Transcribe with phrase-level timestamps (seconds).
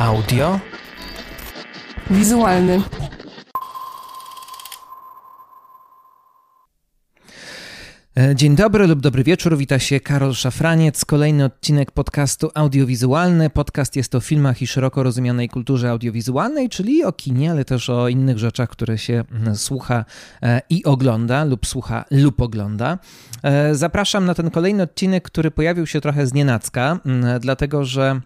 [0.00, 0.60] Audio.
[2.10, 2.82] Wizualny.
[8.16, 11.04] E, Dzień dobry lub dobry wieczór, wita się Karol Szafraniec.
[11.04, 13.50] Kolejny odcinek podcastu audiowizualny.
[13.50, 18.08] Podcast jest o filmach i szeroko rozumianej kulturze audiowizualnej, czyli o kinie, ale też o
[18.08, 20.04] innych rzeczach, które się mm, słucha
[20.42, 22.98] e, i ogląda, lub słucha lub ogląda.
[23.42, 28.20] E, Zapraszam na ten kolejny odcinek, który pojawił się trochę z nienacka, mm, dlatego że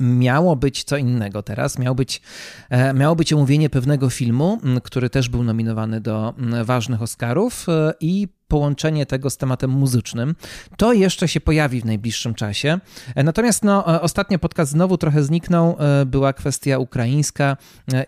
[0.00, 1.78] miało być co innego teraz.
[1.78, 2.22] Miało być,
[2.70, 8.28] e, miało być omówienie pewnego filmu, który też był nominowany do ważnych Oscarów e, i
[8.50, 10.34] połączenie tego z tematem muzycznym.
[10.76, 12.78] To jeszcze się pojawi w najbliższym czasie.
[13.14, 15.76] E, Natomiast no, e, ostatnio podcast znowu trochę zniknął.
[15.78, 17.56] e, Była kwestia ukraińska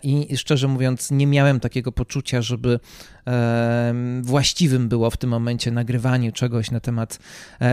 [0.03, 2.79] i szczerze mówiąc nie miałem takiego poczucia, żeby
[4.21, 7.19] właściwym było w tym momencie nagrywanie czegoś na temat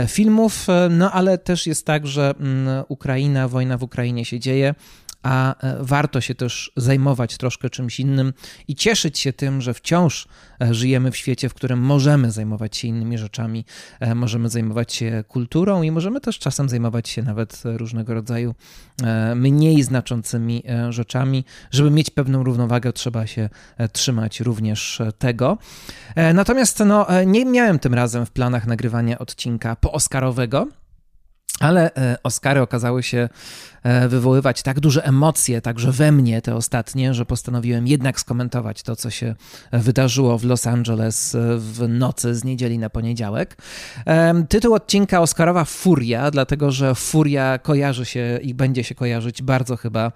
[0.09, 0.67] filmów.
[0.91, 4.75] No ale też jest tak, że mm, Ukraina, wojna w Ukrainie się dzieje
[5.23, 8.33] a e, warto się też zajmować troszkę czymś innym
[8.69, 10.29] i cieszyć się tym, że wciąż
[10.63, 13.65] e, żyjemy w świecie, w którym możemy zajmować się innymi rzeczami,
[14.01, 18.55] e, możemy zajmować się kulturą i możemy też czasem zajmować się nawet różnego rodzaju
[19.37, 21.45] mniej znaczącymi rzeczami.
[21.71, 23.49] Żeby mieć pewną równowagę, trzeba się
[23.93, 25.59] trzymać również tego.
[26.35, 30.67] Natomiast no, nie miałem tym razem w planach nagrywania odcinka pooscarowego.
[31.61, 33.29] Ale e, Oscary okazały się
[33.83, 38.97] e, wywoływać tak duże emocje, także we mnie te ostatnie, że postanowiłem jednak skomentować to,
[38.97, 39.35] co się
[39.73, 43.57] wydarzyło w Los Angeles e, w nocy z niedzieli na poniedziałek.
[44.49, 50.13] Tytuł odcinka Oscarowa Furia, dlatego że Furia kojarzy się i będzie się kojarzyć bardzo chyba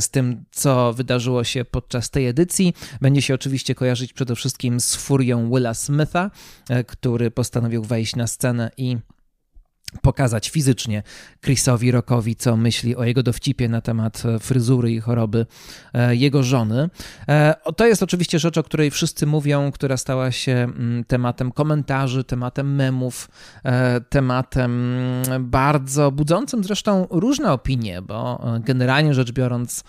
[0.00, 2.74] z tym, co wydarzyło się podczas tej edycji.
[3.00, 6.30] Będzie się oczywiście kojarzyć przede wszystkim z furią Willa Smitha,
[6.86, 8.98] który postanowił wejść na scenę i
[10.02, 11.02] pokazać fizycznie
[11.44, 15.46] Chrisowi Rockowi, co myśli o jego dowcipie na temat e, fryzury i choroby
[15.94, 16.90] e, jego żony.
[17.28, 22.24] E, To jest oczywiście rzecz, o której wszyscy mówią, która stała się mm, tematem komentarzy,
[22.24, 23.28] tematem memów,
[24.08, 24.72] tematem
[25.28, 29.84] mm, bardzo budzącym zresztą różne opinie, bo generalnie rzecz biorąc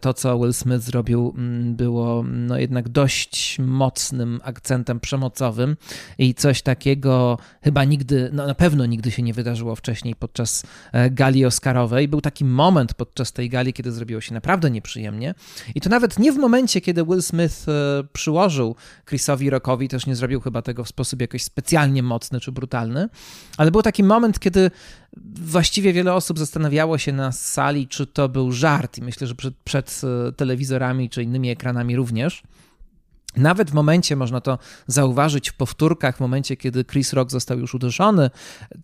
[0.00, 5.76] to, co Will Smith zrobił, mm, było no jednak dość mocnym akcentem przemocowym
[6.18, 10.62] i coś takiego chyba nigdy, no na pewno nigdy się nie wydarzyło wcześniej podczas
[10.92, 12.08] e, gali Oscarowej.
[12.08, 15.34] Był taki moment podczas tej gali, kiedy zrobiło się naprawdę nieprzyjemnie.
[15.74, 18.76] I to nawet nie w momencie, kiedy Will Smith e, przyłożył
[19.08, 23.08] Chrisowi Rockowi, też nie zrobił chyba tego w sposób jakoś specjalnie mocny czy brutalny,
[23.56, 24.70] ale był taki moment, kiedy
[25.34, 29.54] właściwie wiele osób zastanawiało się na sali, czy to był żart i myślę, że przed,
[29.64, 32.42] przed e, telewizorami czy innymi ekranami również.
[33.36, 37.74] Nawet w momencie, można to zauważyć w powtórkach, w momencie, kiedy Chris Rock został już
[37.74, 38.30] uderzony,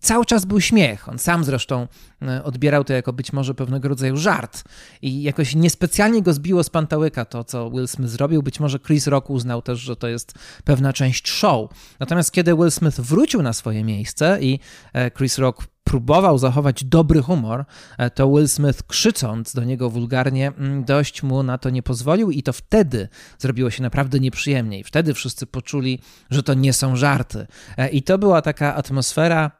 [0.01, 1.09] cały czas był śmiech.
[1.09, 1.87] On sam zresztą
[2.21, 4.63] e, odbierał to jako być może pewnego rodzaju żart.
[5.01, 8.43] I jakoś niespecjalnie go zbiło z pantałyka to, co Will Smith zrobił.
[8.43, 10.33] Być może Chris Rock uznał też, że to jest
[10.63, 11.69] pewna część show.
[11.99, 14.59] Natomiast kiedy Will Smith wrócił na swoje miejsce i
[14.93, 17.65] e, Chris Rock próbował zachować dobry humor,
[17.97, 22.31] e, to Will Smith krzycząc do niego wulgarnie, mm, dość mu na to nie pozwolił
[22.31, 23.07] i to wtedy
[23.39, 25.99] zrobiło się naprawdę nieprzyjemnie i wtedy wszyscy poczuli,
[26.29, 27.47] że to nie są żarty.
[27.77, 29.51] E, I to była taka atmosfera,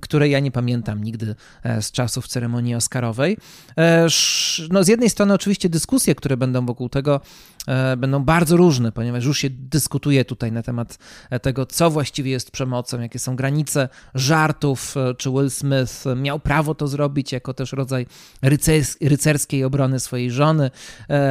[0.00, 3.36] której ja nie pamiętam nigdy e, z czasów ceremonii Oscarowej.
[3.78, 4.06] E,
[4.70, 7.20] No, z jednej strony oczywiście dyskusje, które będą wokół tego,
[7.66, 10.98] e, będą bardzo różne, ponieważ już się dyskutuje tutaj na temat
[11.42, 16.88] tego, co właściwie jest przemocą, jakie są granice żartów, czy Will Smith miał prawo to
[16.88, 18.06] zrobić jako też rodzaj
[18.42, 20.70] rycers- rycerskiej obrony swojej żony,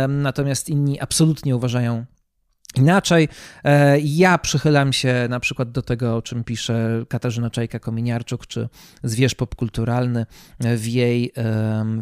[0.10, 2.06] natomiast inni absolutnie uważają
[2.76, 3.28] Inaczej,
[3.64, 8.70] e, ja przychylam się na przykład do tego, o czym pisze Katarzyna Czajka-Kominiarczuk, czy
[9.04, 10.26] Zwierz Popkulturalny.
[10.60, 11.34] W jej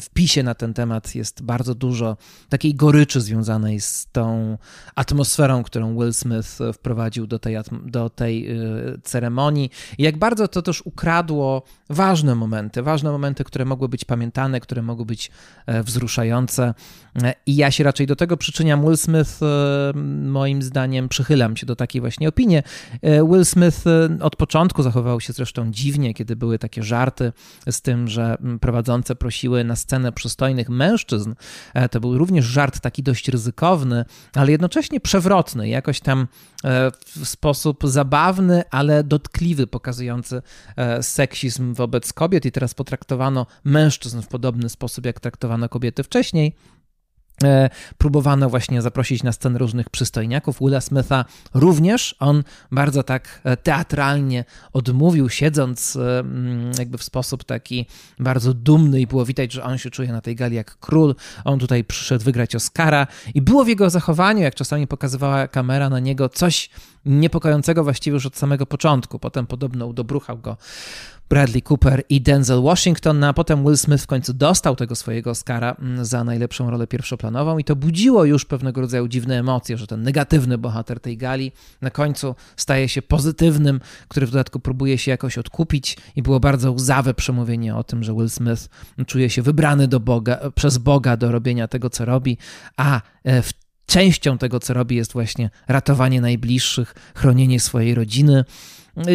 [0.01, 2.17] wpisie na ten temat jest bardzo dużo
[2.49, 4.57] takiej goryczy związanej z tą
[4.95, 8.55] atmosferą, którą Will Smith wprowadził do tej, do tej e,
[9.03, 9.69] ceremonii.
[9.97, 15.05] Jak bardzo to też ukradło ważne momenty, ważne momenty, które mogły być pamiętane, które mogły
[15.05, 15.31] być
[15.65, 16.73] e, wzruszające.
[17.23, 18.81] E, I ja się raczej do tego przyczyniam.
[18.81, 19.39] Will Smith,
[20.23, 22.57] moim zdaniem, przychylam się do takiej właśnie opinii.
[22.57, 22.63] E,
[23.01, 27.33] Will Smith e, od początku zachowywał się zresztą dziwnie, kiedy były takie żarty
[27.69, 31.33] z tym, że mm, prowadzące prosiły na scenę przystojnych mężczyzn.
[31.73, 36.27] E, To był również żart taki dość ryzykowny, ale jednocześnie przewrotny, jakoś tam
[37.05, 40.41] w sposób zabawny, ale dotkliwy, pokazujący
[41.01, 46.55] seksizm wobec kobiet i teraz potraktowano mężczyzn w podobny sposób, jak traktowano kobiety wcześniej.
[47.43, 50.59] E, próbowano właśnie zaprosić na scenę różnych przystojniaków.
[50.59, 52.15] Willa Smitha również.
[52.19, 57.85] On bardzo tak e, teatralnie odmówił, siedząc e, mm, jakby w sposób taki
[58.19, 61.15] bardzo dumny i było widać, że on się czuje na tej gali jak król.
[61.45, 65.99] On tutaj przyszedł wygrać Oscara i było w jego zachowaniu, jak czasami pokazywała kamera na
[65.99, 66.69] niego, coś
[67.05, 69.19] niepokojącego właściwie już od samego początku.
[69.19, 70.57] Potem podobno udobruchał go
[71.33, 75.29] Bradley Cooper i Denzel Washington, no a potem Will Smith w końcu dostał tego swojego
[75.29, 79.87] Oscara mm, za najlepszą rolę pierwszoplanową i to budziło już pewnego rodzaju dziwne emocje, że
[79.87, 81.51] ten negatywny bohater tej gali
[81.81, 86.71] na końcu staje się pozytywnym, który w dodatku próbuje się jakoś odkupić i było bardzo
[86.71, 88.69] łzawe przemówienie o tym, że Will Smith
[89.07, 92.37] czuje się wybrany do Boga, przez Boga do robienia tego, co robi,
[92.77, 93.53] a e, w
[93.85, 98.43] częścią tego, co robi, jest właśnie ratowanie najbliższych, chronienie swojej rodziny.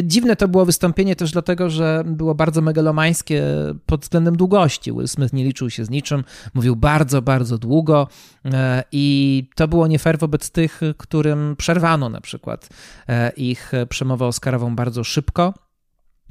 [0.02, 3.42] Dziwne to było wystąpienie też dlatego, że było bardzo megalomańskie
[3.86, 4.92] pod względem długości.
[4.92, 8.08] Will Smith nie liczył się z niczym, mówił bardzo, bardzo długo
[8.44, 12.68] e, i to było nie fair wobec tych, którym przerwano na przykład
[13.08, 15.54] e, ich przemowę oscarową bardzo szybko.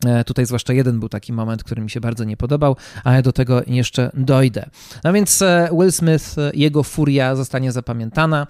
[0.06, 3.32] E, tutaj zwłaszcza jeden był taki moment, który mi się bardzo nie podobał, ale do
[3.32, 4.70] tego jeszcze dojdę.
[5.04, 8.48] No więc e, Will Smith, e, jego furia zostanie zapamiętana.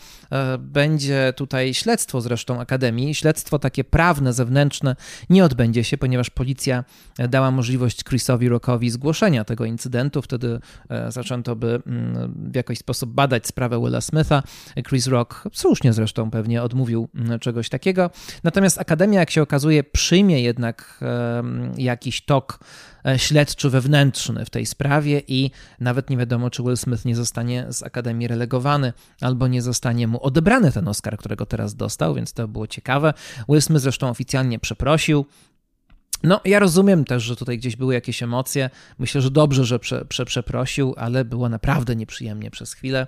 [0.59, 3.15] Będzie tutaj śledztwo zresztą Akademii.
[3.15, 4.95] Śledztwo takie prawne, zewnętrzne
[5.29, 6.83] nie odbędzie się, ponieważ policja
[7.29, 10.21] dała możliwość Chrisowi Rockowi zgłoszenia tego incydentu.
[10.21, 10.59] Wtedy
[11.09, 14.43] zaczęto by mm, w jakiś sposób badać sprawę Willa Smitha.
[14.87, 18.09] Chris Rock, słusznie zresztą pewnie, odmówił mm, czegoś takiego.
[18.43, 20.99] Natomiast Akademia, jak się okazuje, przyjmie jednak
[21.77, 22.59] jakiś tok
[23.05, 27.65] e, śledczy wewnętrzny w tej sprawie i nawet nie wiadomo, czy Will Smith nie zostanie
[27.69, 32.47] z Akademii relegowany albo nie zostanie mu odebrany ten Oscar, którego teraz dostał, więc to
[32.47, 33.13] było ciekawe.
[33.49, 35.25] Will Smith zresztą oficjalnie przeprosił,
[36.23, 38.69] no, ja rozumiem też, że tutaj gdzieś były jakieś emocje.
[38.99, 43.07] Myślę, że dobrze, że prze, prze, przeprosił, ale było naprawdę nieprzyjemnie przez chwilę.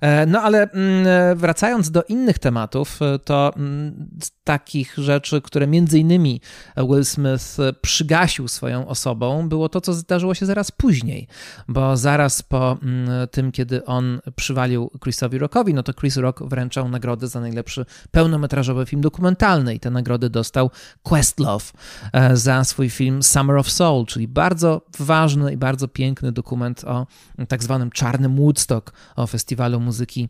[0.00, 4.08] E, no, ale mm, wracając do innych tematów, e, to mm,
[4.44, 6.40] takich rzeczy, które między innymi
[6.76, 11.28] Will Smith przygasił swoją osobą, było to, co zdarzyło się zaraz później,
[11.68, 16.88] bo zaraz po mm, tym, kiedy on przywalił Chrisowi Rockowi, no to Chris Rock wręczał
[16.88, 20.70] nagrodę za najlepszy pełnometrażowy film dokumentalny i tę nagrodę dostał
[21.02, 21.72] Questlove
[22.12, 27.06] e, za swój film Summer of Soul, czyli bardzo ważny i bardzo piękny dokument o
[27.48, 30.28] tak zwanym czarnym Woodstock, o festiwalu muzyki,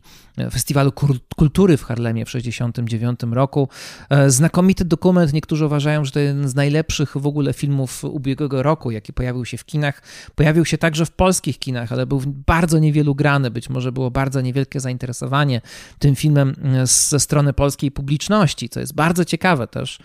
[0.51, 0.91] festiwalu
[1.35, 3.69] kultury w Harlemie w 1969 roku.
[4.09, 8.91] E, znakomity dokument, niektórzy uważają, że to jeden z najlepszych w ogóle filmów ubiegłego roku,
[8.91, 10.01] jaki pojawił się w kinach.
[10.35, 14.41] Pojawił się także w polskich kinach, ale był bardzo niewielu grany, być może było bardzo
[14.41, 15.61] niewielkie zainteresowanie
[15.99, 19.99] tym filmem e, ze strony polskiej publiczności, co jest bardzo ciekawe też.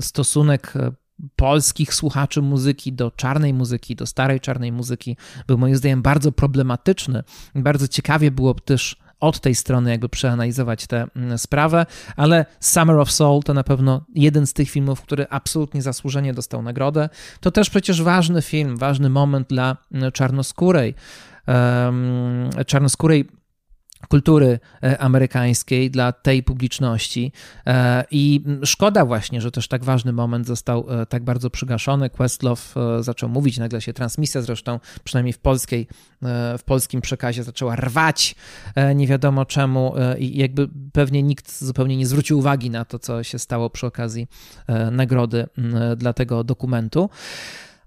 [0.00, 5.16] Stosunek e, polskich słuchaczy muzyki do czarnej muzyki, do starej czarnej muzyki
[5.46, 7.22] był moim zdaniem bardzo problematyczny.
[7.54, 11.86] Bardzo ciekawie było też od tej strony jakby przeanalizować tę mm, sprawę,
[12.16, 16.62] ale Summer of Soul to na pewno jeden z tych filmów, który absolutnie zasłużenie dostał
[16.62, 17.08] nagrodę.
[17.40, 20.94] To też przecież ważny film, ważny moment dla mm, czarnoskórej,
[22.66, 23.28] czarnoskórej
[24.08, 27.32] kultury e, amerykańskiej dla tej publiczności.
[27.66, 32.10] E, I szkoda właśnie, że też tak ważny moment został e, tak bardzo przygaszony.
[32.10, 35.88] Questlove zaczął mówić, nagle się transmisja zresztą, przynajmniej w polskiej,
[36.58, 38.34] w polskim przekazie zaczęła rwać,
[38.94, 43.38] nie wiadomo czemu i jakby pewnie nikt zupełnie nie zwrócił uwagi na to, co się
[43.38, 44.26] stało przy okazji
[44.90, 45.46] nagrody
[45.96, 47.10] dla tego dokumentu.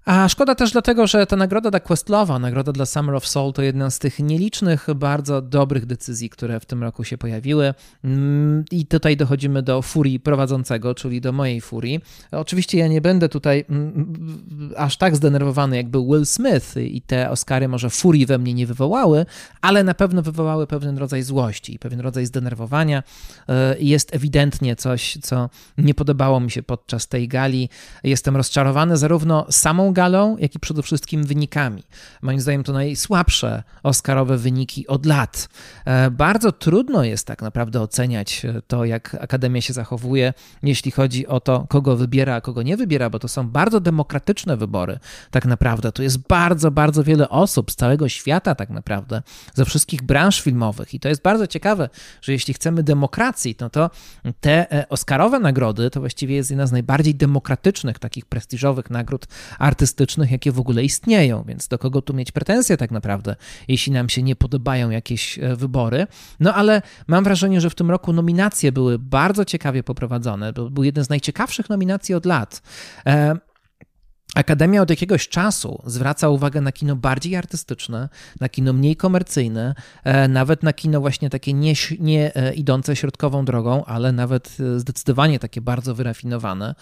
[0.04, 3.62] A szkoda też dlatego, że ta nagroda dla Questlowa, nagroda dla Summer of Soul to
[3.62, 7.74] jedna z tych nielicznych, bardzo dobrych decyzji, które w tym roku się pojawiły.
[8.04, 12.00] Mm, I tutaj dochodzimy do furii prowadzącego, czyli do mojej furii.
[12.30, 17.30] Oczywiście ja nie będę tutaj mm, aż tak zdenerwowany, jak był Will Smith i te
[17.30, 19.26] Oscary może furii we mnie nie wywołały,
[19.60, 23.02] ale na pewno wywołały pewien rodzaj złości i pewien rodzaj zdenerwowania.
[23.48, 27.68] E, jest ewidentnie coś, co nie podobało mi się podczas tej gali.
[28.04, 31.82] Jestem rozczarowany zarówno samą galą, jak i przede wszystkim wynikami.
[32.22, 35.48] Moim zdaniem to najsłabsze Oscarowe wyniki od lat.
[35.84, 41.26] E, bardzo trudno jest tak naprawdę oceniać e, to, jak Akademia się zachowuje, jeśli chodzi
[41.26, 44.98] o to, kogo wybiera, a kogo nie wybiera, bo to są bardzo demokratyczne wybory.
[45.30, 49.22] Tak naprawdę to jest bardzo, bardzo wiele osób z całego świata, tak naprawdę,
[49.54, 50.94] ze wszystkich branż filmowych.
[50.94, 51.88] I to jest bardzo ciekawe,
[52.22, 53.90] że jeśli chcemy demokracji, no to
[54.40, 59.26] te e, Oscarowe nagrody to właściwie jest jedna z najbardziej demokratycznych, takich prestiżowych nagród
[59.58, 63.36] artystycznych artystycznych, jakie w ogóle istnieją, więc do kogo tu mieć pretensje tak naprawdę,
[63.68, 66.06] jeśli nam się nie podobają jakieś e, wybory.
[66.40, 70.52] No ale mam wrażenie, że w tym roku nominacje były bardzo ciekawie poprowadzone.
[70.52, 72.62] Był jeden z najciekawszych nominacji od lat.
[74.34, 78.08] Akademia od jakiegoś czasu zwraca uwagę na kino bardziej artystyczne,
[78.40, 79.74] na kino mniej komercyjne,
[80.04, 84.80] e, nawet na kino właśnie takie nie, nie e, idące środkową drogą, ale nawet e,
[84.80, 86.74] zdecydowanie takie bardzo wyrafinowane.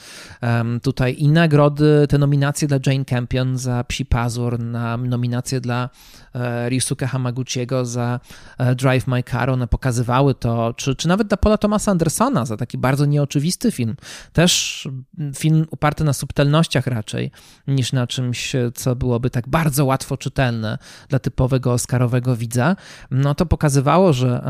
[0.83, 5.91] Tutaj i nagrody, te nominacje dla Jane Campion za Psi Pazur, na nominacje dla
[6.69, 8.21] Ryusuke Hamaguchiego za
[8.77, 12.79] Drive My Car, one pokazywały to, czy, czy nawet dla Paula Thomasa Andersona za taki
[12.79, 13.97] bardzo nieoczywisty film.
[14.33, 14.89] Też
[15.37, 17.31] film oparty na subtelnościach raczej,
[17.67, 20.79] niż na czymś, co byłoby tak bardzo łatwo czytelne
[21.09, 22.77] dla typowego Oscarowego widza,
[23.11, 24.43] no to pokazywało, że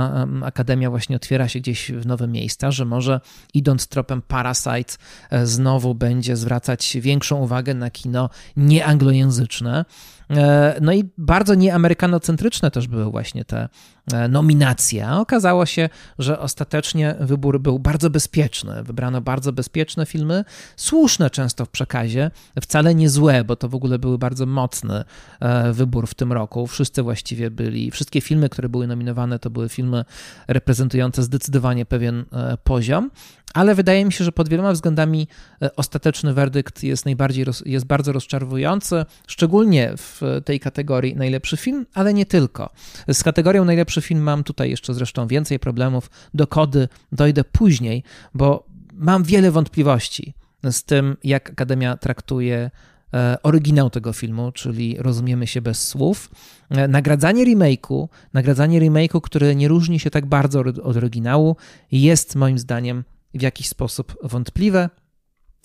[0.44, 3.20] Akademia właśnie otwiera się gdzieś w nowe miejsca, że może
[3.54, 4.94] idąc tropem Parasite
[5.30, 9.85] e, znowu będzie zwracać większą uwagę na kino nieanglojęzyczne.
[10.31, 13.69] E, no i bardzo nieamerykanocentryczne też były właśnie te
[14.13, 15.11] e, nominacje.
[15.11, 18.83] Okazało się, że ostatecznie wybór był bardzo bezpieczny.
[18.83, 20.45] Wybrano bardzo bezpieczne filmy,
[20.77, 22.31] słuszne często w przekazie,
[22.63, 25.05] wcale nie złe, bo to w ogóle były bardzo mocny
[25.41, 26.67] e, wybór w tym roku.
[26.67, 30.05] Wszyscy właściwie byli, wszystkie filmy, które były nominowane, to były filmy
[30.49, 32.25] reprezentujące zdecydowanie pewien
[32.65, 33.11] poziom
[33.55, 35.29] ale wydaje mi się, że pod wieloma względami
[35.77, 42.27] ostateczny werdykt jest najbardziej, jest bardzo rozczarowujący, szczególnie w tej kategorii najlepszy film, ale nie
[42.27, 42.71] tylko.
[43.12, 46.11] Z kategorią najlepszy film mam tutaj jeszcze zresztą więcej problemów.
[46.35, 48.03] Do kody dojdę później,
[48.35, 50.35] bo mam wiele wątpliwości
[50.65, 52.71] z tym, jak Akademia traktuje
[53.15, 56.31] e, oryginał tego filmu, czyli rozumiemy się bez słów.
[56.71, 61.57] E, nagradzanie remake'u, nagradzanie remake'u, który nie różni się tak bardzo od oryginału,
[61.93, 64.91] jest moim zdaniem w jakiś sposób wątpliwe.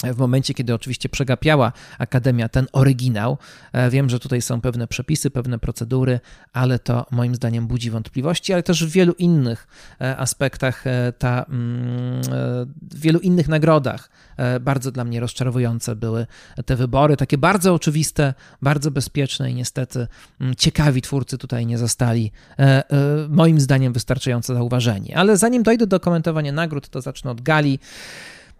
[0.03, 3.37] W momencie, kiedy oczywiście przegapiała Akademia ten oryginał,
[3.73, 6.19] e, wiem, że tutaj są pewne przepisy, pewne procedury,
[6.53, 9.67] ale to moim zdaniem budzi wątpliwości, ale też w wielu innych
[10.01, 12.21] e, aspektach, e, ta, mm,
[12.81, 14.09] w wielu innych nagrodach
[14.61, 16.27] bardzo dla mnie rozczarowujące były
[16.65, 20.07] te wybory, takie bardzo oczywiste, bardzo bezpieczne i niestety
[20.39, 22.31] mm, ciekawi twórcy tutaj nie zostali
[23.29, 25.13] moim zdaniem wystarczająco zauważeni.
[25.13, 27.79] Ale zanim dojdę do komentowania nagród, to zacznę od gali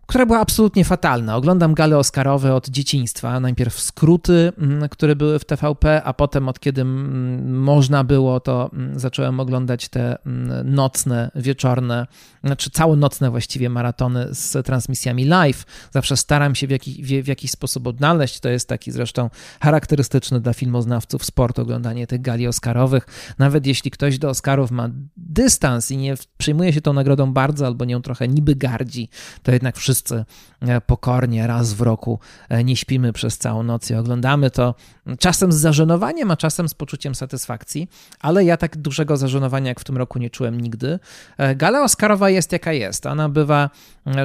[0.06, 1.36] która była absolutnie fatalna.
[1.36, 3.40] Oglądam gale Oscarowe od dzieciństwa.
[3.40, 8.70] Najpierw skróty, mm, które były w TVP, a potem od kiedy mm, można było, to
[8.74, 10.18] mm, zacząłem oglądać te
[10.64, 12.08] nocne, wieczorne,
[12.44, 15.66] znaczy całonocne właściwie maratony z transmisjami live.
[15.92, 18.40] Zawsze staram się w, jaki, w, jakiś sposób odnaleźć.
[18.40, 19.30] To jest taki zresztą
[19.62, 23.08] charakterystyczny dla filmoznawców sport, oglądanie tych gali Oscarowych.
[23.38, 27.86] Nawet jeśli ktoś do Oscarów ma dystans i nie przyjmuje się tą nagrodą bardzo albo
[27.86, 29.10] nią trochę niby gardzi,
[29.44, 30.26] to jednak wszyscy wszyscy
[30.62, 34.76] e, pokornie raz w roku e, nie śpimy przez całą noc i oglądamy to
[35.20, 39.84] czasem z zażenowaniem, a czasem z poczuciem satysfakcji, ale ja tak dużego zażenowania jak w
[39.84, 41.00] tym roku nie czułem nigdy.
[41.38, 43.06] E, gala Oscarowa jest jaka jest.
[43.06, 43.70] Ona bywa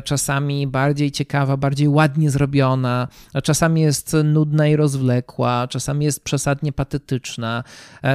[0.05, 3.09] czasami bardziej ciekawa, bardziej ładnie zrobiona,
[3.43, 7.65] czasami jest nudna i rozwlekła, czasami jest przesadnie patetyczna,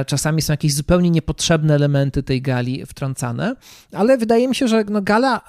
[0.06, 3.56] czasami są jakieś zupełnie niepotrzebne elementy tej gali wtrącane,
[3.92, 5.40] ale wydaje mi się, że no gala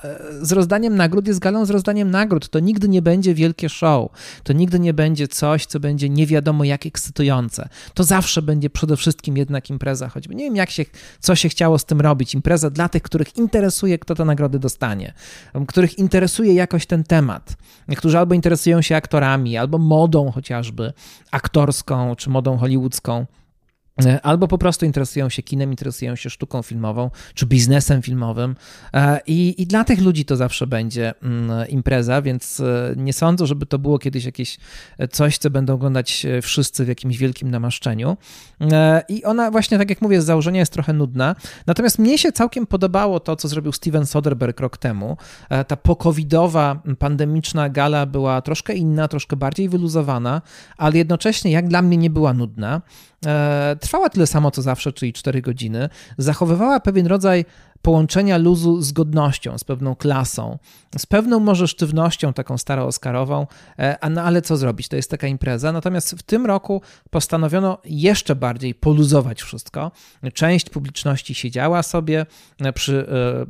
[0.42, 2.50] z rozdaniem nagród jest galą z rozdaniem nagród.
[2.50, 4.12] To nigdy nie będzie wielkie show.
[4.44, 7.70] To nigdy nie będzie coś, co będzie nie wiadomo jak ekscytujące.
[7.94, 10.86] To zawsze będzie przede wszystkim jednak impreza, choćby nie wiem jak się,
[11.20, 12.34] co się chciało z tym robić.
[12.34, 15.14] Impreza dla tych, których interesuje, kto te nagrody dostanie,
[15.68, 17.56] których interesuje jakoś ten temat.
[17.88, 20.94] Niektórzy albo interesują się aktorami, albo modą chociażby
[21.32, 23.26] aktorską, czy modą hollywoodzką.
[24.06, 28.56] E, albo po prostu interesują się kinem, interesują się sztuką filmową czy biznesem filmowym.
[28.94, 33.48] E, I, I dla tych ludzi to zawsze będzie mm, impreza, więc e, nie sądzę,
[33.48, 34.58] żeby to było kiedyś jakieś
[35.12, 38.18] coś, co będą oglądać wszyscy w jakimś wielkim namaszczeniu.
[39.10, 41.36] I ona właśnie, tak jak mówię, z założenia jest trochę nudna.
[41.68, 45.18] Natomiast mnie się całkiem podobało to, co zrobił Steven Soderbergh rok temu.
[45.68, 50.42] Ta pokowidowa, pandemiczna gala była troszkę inna, troszkę bardziej wyluzowana,
[50.78, 52.82] ale jednocześnie jak dla mnie nie była nudna.
[53.80, 55.90] Trwała tyle samo co zawsze, czyli 4 godziny.
[56.18, 57.46] Zachowywała pewien rodzaj
[57.88, 60.58] połączenia luzu z godnością, z pewną klasą,
[60.98, 63.48] z pewną może sztywnością taką staro-oscarową,
[63.80, 65.72] e, no ale co zrobić, to jest taka impreza.
[65.72, 69.92] Natomiast w tym roku postanowiono jeszcze bardziej poluzować wszystko.
[70.34, 72.26] Część publiczności siedziała sobie
[72.60, 73.08] e, przy,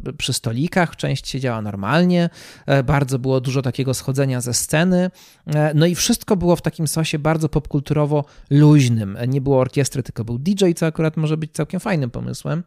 [0.08, 2.30] e, przy stolikach, część siedziała normalnie,
[2.84, 5.12] bardzo było dużo takiego schodzenia ze sceny,
[5.76, 9.18] no i wszystko było w takim sosie bardzo popkulturowo luźnym.
[9.28, 12.64] Nie było orkiestry, tylko był DJ, co akurat może być całkiem fajnym pomysłem,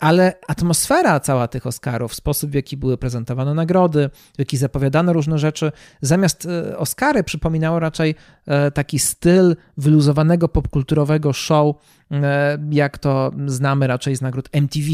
[0.00, 5.12] ale atmosfera atmosfera cała tych Oscarów, sposób w jaki były prezentowane nagrody, w jaki zapowiadano
[5.12, 8.14] różne rzeczy, zamiast e, Oscary przypominało raczej
[8.46, 11.76] e, taki styl wyluzowanego popkulturowego show,
[12.10, 14.86] e, jak to znamy raczej z nagród MTV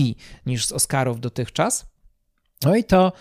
[0.46, 1.86] niż z Oscarów dotychczas.
[2.64, 3.12] No i to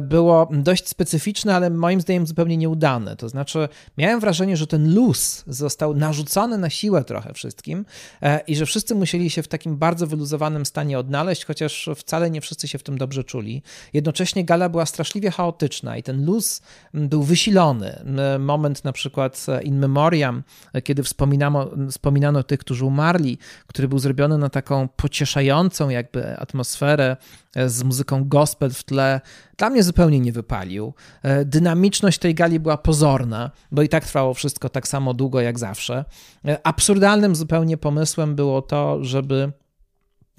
[0.00, 3.16] było dość specyficzne, ale moim zdaniem zupełnie nieudane.
[3.16, 7.84] To znaczy, miałem wrażenie, że ten luz został narzucony na siłę trochę wszystkim
[8.22, 12.40] e, i że wszyscy musieli się w takim bardzo wyluzowanym stanie odnaleźć, chociaż wcale nie
[12.40, 13.62] wszyscy się w tym dobrze czuli.
[13.92, 16.62] Jednocześnie gala była straszliwie chaotyczna i ten luz
[16.94, 18.02] był wysilony.
[18.38, 20.42] Moment na przykład in memoriam,
[20.84, 27.16] kiedy wspominano, wspominano tych, którzy umarli, który był zrobiony na taką pocieszającą jakby atmosferę
[27.56, 29.20] e, z muzyką gospel w tle
[29.58, 30.94] dla mnie zupełnie nie wypalił.
[31.22, 35.58] E, dynamiczność tej gali była pozorna, bo i tak trwało wszystko tak samo długo jak
[35.58, 36.04] zawsze.
[36.44, 39.52] E, absurdalnym zupełnie pomysłem było to, żeby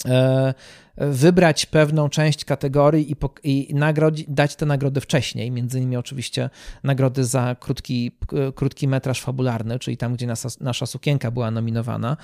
[0.05, 0.53] e,
[0.97, 6.49] wybrać pewną część kategorii i, i nagrodzi, dać te nagrody wcześniej, między innymi oczywiście
[6.83, 8.11] nagrody za krótki,
[8.55, 12.17] krótki metraż fabularny, czyli tam, gdzie nasza, nasza sukienka była nominowana.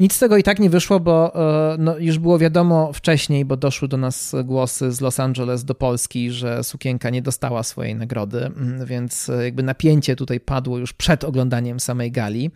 [0.00, 3.56] Nic z tego i tak nie wyszło, bo e, no, już było wiadomo wcześniej, bo
[3.56, 8.46] doszły do nas głosy z Los Angeles do Polski, że sukienka nie dostała swojej nagrody,
[8.46, 12.50] mm, więc e, jakby napięcie tutaj padło już przed oglądaniem samej gali.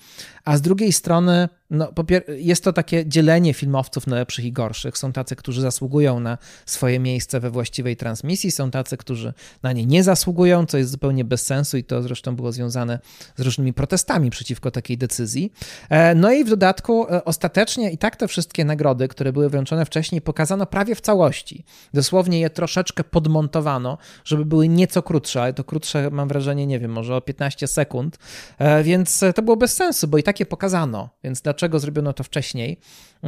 [0.45, 1.93] A z drugiej strony no,
[2.29, 4.99] jest to takie dzielenie filmowców na lepszych i gorszych.
[4.99, 9.87] Są tacy, którzy zasługują na swoje miejsce we właściwej transmisji, są tacy, którzy na nie
[9.87, 12.99] nie zasługują, co jest zupełnie bez sensu i to zresztą było związane
[13.37, 15.53] z różnymi protestami przeciwko takiej decyzji.
[15.89, 19.85] E, no i w dodatku e, ostatecznie i tak te wszystkie nagrody, które były wręczone
[19.85, 21.65] wcześniej, pokazano prawie w całości.
[21.95, 26.91] Dosłownie je troszeczkę podmontowano, żeby były nieco krótsze, ale to krótsze mam wrażenie, nie wiem,
[26.91, 28.19] może o 15 sekund,
[28.59, 32.13] e, więc to było bez sensu, bo i tak je pokazano, więc dlaczego dlaczego zrobiono
[32.13, 32.79] to wcześniej.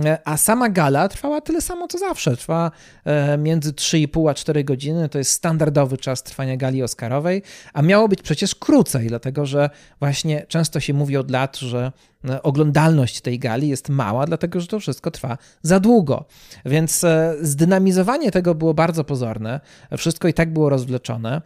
[0.04, 2.36] E, a sama gala trwała tyle samo co zawsze.
[2.36, 2.70] Trwa
[3.04, 5.08] e, między 3,5 a 4 godziny.
[5.08, 10.46] To jest standardowy czas trwania gali Oscarowej, a miało być przecież krócej, dlatego że właśnie
[10.48, 11.92] często się mówi od lat, że
[12.28, 16.24] e, oglądalność tej gali jest mała, dlatego że to wszystko trwa za długo.
[16.64, 17.04] Więc
[17.40, 19.60] zdynamizowanie tego było bardzo pozorne.
[19.98, 21.42] Wszystko i tak było rozwleczone.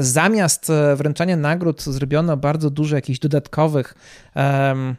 [0.00, 3.94] Zamiast wręczania nagród zrobiono bardzo dużo jakichś dodatkowych.
[4.34, 4.96] Um,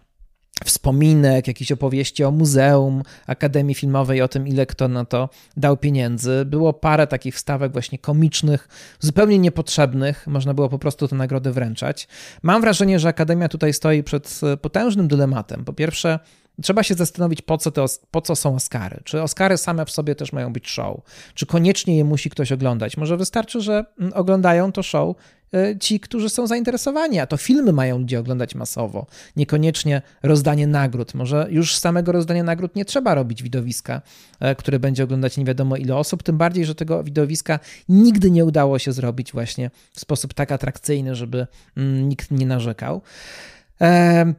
[0.65, 6.45] wspominek, jakieś opowieści o muzeum, Akademii Filmowej, o tym, ile kto na to dał pieniędzy.
[6.45, 8.67] Było parę takich wstawek właśnie komicznych,
[8.99, 10.27] zupełnie niepotrzebnych.
[10.27, 12.07] Można było po prostu tę nagrodę wręczać.
[12.43, 15.65] Mam wrażenie, że Akademia tutaj stoi przed potężnym dylematem.
[15.65, 16.19] Po pierwsze,
[16.61, 18.99] Trzeba się zastanowić, po co, te, po co są Oscary.
[19.03, 20.97] Czy Oscary same w sobie też mają być show?
[21.33, 22.97] Czy koniecznie je musi ktoś oglądać?
[22.97, 25.15] Może wystarczy, że mm, oglądają to show
[25.53, 31.13] e, ci, którzy są zainteresowani, a to filmy mają ludzie oglądać masowo, niekoniecznie rozdanie nagród.
[31.13, 34.01] Może już z samego rozdania nagród nie trzeba robić widowiska,
[34.39, 38.45] e, które będzie oglądać nie wiadomo ile osób, tym bardziej, że tego widowiska nigdy nie
[38.45, 43.01] udało się zrobić właśnie w sposób tak atrakcyjny, żeby mm, nikt nie narzekał.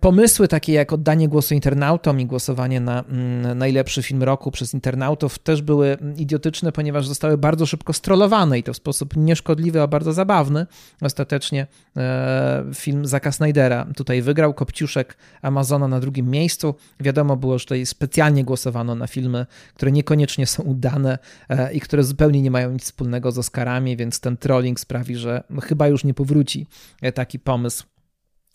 [0.01, 5.39] Pomysły takie jak oddanie głosu internautom i głosowanie na mm, najlepszy film roku przez internautów
[5.39, 10.13] też były idiotyczne, ponieważ zostały bardzo szybko strollowane i to w sposób nieszkodliwy, a bardzo
[10.13, 10.67] zabawny.
[11.01, 16.75] Ostatecznie e, film Zaka Snydera tutaj wygrał, Kopciuszek Amazona na drugim miejscu.
[17.01, 22.05] Wiadomo było, że tutaj specjalnie głosowano na filmy, które niekoniecznie są udane e, i które
[22.05, 26.15] zupełnie nie mają nic wspólnego z Oscarami, więc ten trolling sprawi, że chyba już nie
[26.15, 26.67] powróci
[27.03, 27.85] e, taki pomysł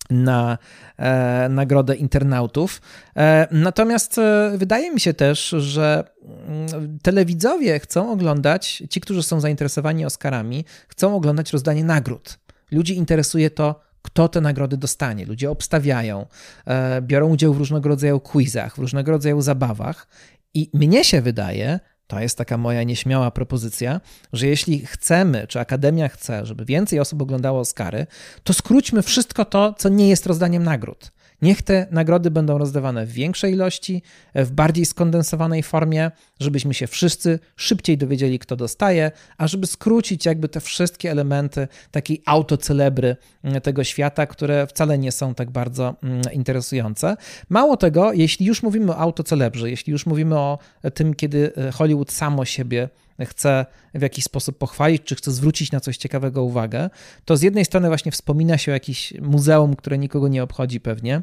[0.09, 0.57] na
[0.97, 2.81] e, nagrodę internautów.
[3.15, 6.03] E, natomiast e, wydaje mi się też, że
[6.47, 12.39] mm, telewidzowie chcą oglądać, ci, którzy są zainteresowani Oscarami, chcą oglądać rozdanie nagród.
[12.71, 15.25] Ludzi interesuje to, kto te nagrody dostanie.
[15.25, 16.25] Ludzie obstawiają,
[16.65, 20.07] e, biorą udział w różnego rodzaju quizach, w różnego rodzaju zabawach.
[20.53, 24.01] I mnie się wydaje, to jest taka moja nieśmiała propozycja,
[24.33, 28.07] że jeśli chcemy, czy Akademia chce, żeby więcej osób oglądało Oscary,
[28.43, 31.11] to skróćmy wszystko to, co nie jest rozdaniem nagród.
[31.43, 34.01] Niech te nagrody będą rozdawane w większej ilości,
[34.35, 40.49] w bardziej skondensowanej formie, żebyśmy się wszyscy szybciej dowiedzieli, kto dostaje, a żeby skrócić jakby
[40.49, 46.21] te wszystkie elementy takiej autocelebry mm, tego świata, które wcale nie są tak bardzo mm,
[46.33, 47.17] interesujące.
[47.49, 50.59] Mało tego, jeśli już mówimy o autocelebrze, jeśli już mówimy o
[50.93, 52.89] tym, kiedy e, Hollywood samo siebie
[53.25, 56.89] chce w jakiś sposób pochwalić, czy chce zwrócić na coś ciekawego uwagę,
[57.25, 61.21] to z jednej strony właśnie wspomina się o jakimś muzeum, które nikogo nie obchodzi pewnie,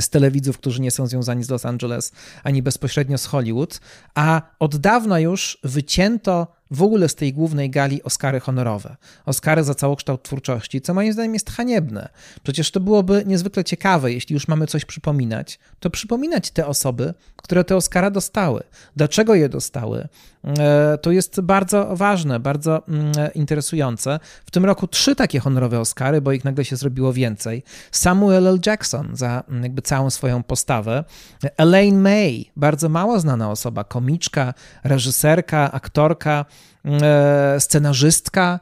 [0.00, 2.12] z telewidzów, którzy nie są związani z Los Angeles
[2.44, 3.80] ani bezpośrednio z Hollywood,
[4.14, 8.96] a od dawna już wycięto w ogóle z tej głównej gali Oscary honorowe.
[9.26, 12.08] Oscary za całokształt twórczości, co moim zdaniem jest haniebne.
[12.42, 17.64] Przecież to byłoby niezwykle ciekawe, jeśli już mamy coś przypominać, to przypominać te osoby, które
[17.64, 18.62] te Oscara dostały.
[18.96, 20.08] Dlaczego je dostały?
[20.58, 24.20] E, to jest bardzo ważne, bardzo mm, interesujące.
[24.46, 27.62] W tym roku trzy takie honorowe Oscary, bo ich nagle się zrobiło więcej.
[27.92, 28.60] Samuel L.
[28.66, 31.04] Jackson za mm, jakby całą swoją postawę.
[31.56, 36.44] Elaine May, bardzo mało znana osoba, komiczka, reżyserka, aktorka,
[37.58, 38.60] scenarzystka.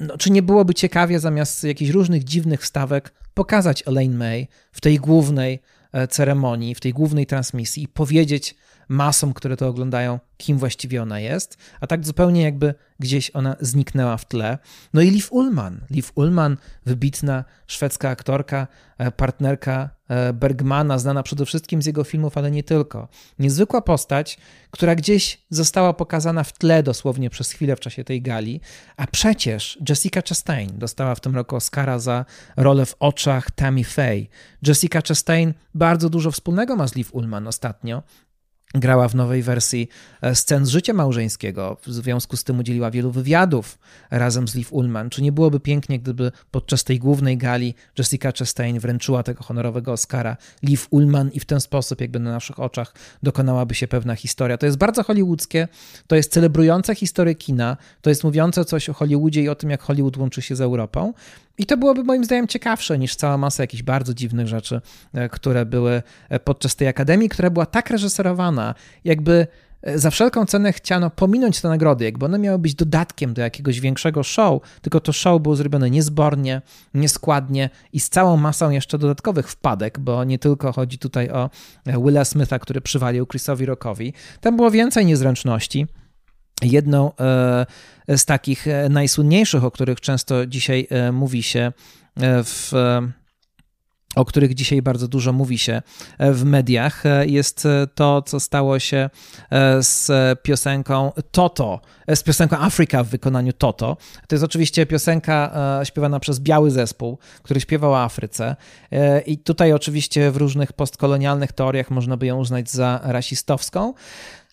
[0.00, 4.98] No, czy nie byłoby ciekawie zamiast jakichś różnych dziwnych wstawek pokazać Elaine May w tej
[4.98, 8.54] głównej e, ceremonii, w tej głównej transmisji i powiedzieć
[8.88, 14.16] masom, które to oglądają, kim właściwie ona jest, a tak zupełnie jakby gdzieś ona zniknęła
[14.16, 14.58] w tle.
[14.94, 15.80] No i Liv Ullman.
[15.90, 18.66] Liv Ullman, wybitna szwedzka aktorka,
[18.98, 23.08] e, partnerka e, Bergmana, znana przede wszystkim z jego filmów, ale nie tylko.
[23.38, 24.38] Niezwykła postać,
[24.70, 28.60] która gdzieś została pokazana w tle dosłownie przez chwilę w czasie tej gali,
[28.96, 32.24] a przecież Jessica Chastain dostała w tym roku Oscara za
[32.56, 34.26] rolę w oczach Tammy Faye.
[34.66, 38.02] Jessica Chastain bardzo dużo wspólnego ma z Liv Ullman ostatnio,
[38.74, 39.88] grała w nowej wersji
[40.22, 41.76] e, scen z życia małżeńskiego.
[41.86, 43.78] W związku z tym udzieliła wielu wywiadów
[44.10, 45.10] razem z Liv Ullman.
[45.10, 50.36] Czy nie byłoby pięknie, gdyby podczas tej głównej gali Jessica Chastain wręczyła tego honorowego Oscara
[50.62, 54.58] Liv Ullman i w ten sposób jakby na naszych oczach dokonałaby się pewna historia.
[54.58, 55.68] To jest bardzo hollywoodzkie,
[56.06, 59.82] to jest celebrujące historię kina, to jest mówiące coś o Hollywoodzie i o tym, jak
[59.82, 61.12] Hollywood łączy się z Europą.
[61.58, 64.80] I to byłoby moim zdaniem ciekawsze niż cała masa jakichś bardzo dziwnych rzeczy,
[65.12, 69.46] e, które były e, podczas tej akademii, która była tak reżyserowana, jakby
[69.82, 73.80] e, za wszelką cenę chciano pominąć te nagrody, jakby one miały być dodatkiem do jakiegoś
[73.80, 76.62] większego show, tylko to show było zrobione niezbornie,
[76.94, 81.50] nieskładnie i z całą masą jeszcze dodatkowych wpadek, bo nie tylko chodzi tutaj o
[81.86, 85.86] Willa Smitha, który przywalił Chrisowi Rockowi, tam było więcej niezręczności.
[86.62, 87.12] Jedną
[88.08, 91.72] z takich najsłynniejszych, o których często dzisiaj mówi się
[92.20, 92.72] w
[94.14, 95.82] o których dzisiaj bardzo dużo mówi się
[96.18, 99.10] w mediach, jest to, co stało się
[99.80, 100.10] z
[100.42, 101.80] piosenką Toto,
[102.14, 103.96] z piosenką Afrika w wykonaniu Toto.
[104.28, 105.52] To jest oczywiście piosenka
[105.84, 108.56] śpiewana przez biały zespół, który śpiewał o Afryce.
[109.26, 113.94] I tutaj oczywiście w różnych postkolonialnych teoriach można by ją uznać za rasistowską.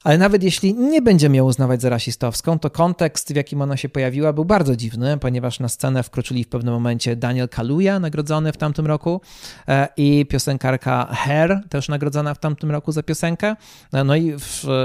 [0.03, 3.89] Ale nawet jeśli nie będziemy ją uznawać za rasistowską, to kontekst, w jakim ona się
[3.89, 8.57] pojawiła, był bardzo dziwny, ponieważ na scenę wkroczyli w pewnym momencie Daniel Kaluuya, nagrodzony w
[8.57, 9.21] tamtym roku,
[9.67, 13.55] e, i piosenkarka Hair, też nagrodzona w tamtym roku za piosenkę.
[13.93, 14.33] E, no i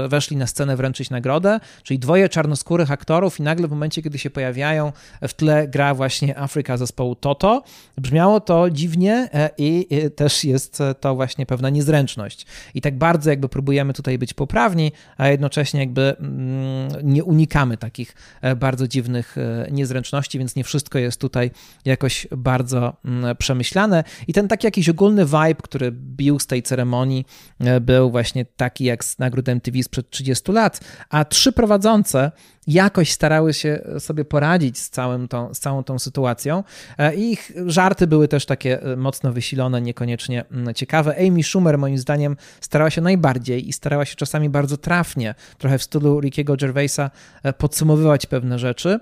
[0.09, 4.29] weszli na scenę wręczyć nagrodę, czyli dwoje czarnoskórych aktorów, i nagle w momencie, kiedy się
[4.29, 4.91] pojawiają,
[5.27, 7.63] w tle gra właśnie Afryka zespołu Toto.
[7.97, 12.45] Brzmiało to dziwnie e, i też jest to właśnie pewna niezręczność.
[12.73, 18.15] I tak bardzo jakby próbujemy tutaj być poprawni, a jednocześnie jakby mm, nie unikamy takich
[18.41, 21.51] e, bardzo dziwnych e, niezręczności, więc nie wszystko jest tutaj
[21.85, 24.03] jakoś bardzo mm, przemyślane.
[24.27, 27.25] I ten taki jakiś ogólny vibe, który bił z tej ceremonii,
[27.59, 32.31] e, był właśnie taki jak z nagród MTV sprzed 30 lat, a trzy prowadzące
[32.67, 36.63] jakoś starały się sobie poradzić z, całym tą, z całą tą sytuacją.
[36.97, 41.15] E, ich żarty były też takie mocno wysilone, niekoniecznie mm, ciekawe.
[41.27, 45.83] Amy Schumer moim zdaniem starała się najbardziej i starała się czasami bardzo trafnie, trochę w
[45.83, 47.11] stylu Rickiego Gervaisa,
[47.43, 48.99] e, podsumowywać pewne rzeczy,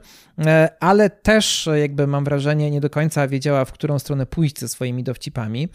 [0.79, 5.03] ale też jakby mam wrażenie nie do końca wiedziała, w którą stronę pójść ze swoimi
[5.03, 5.69] dowcipami.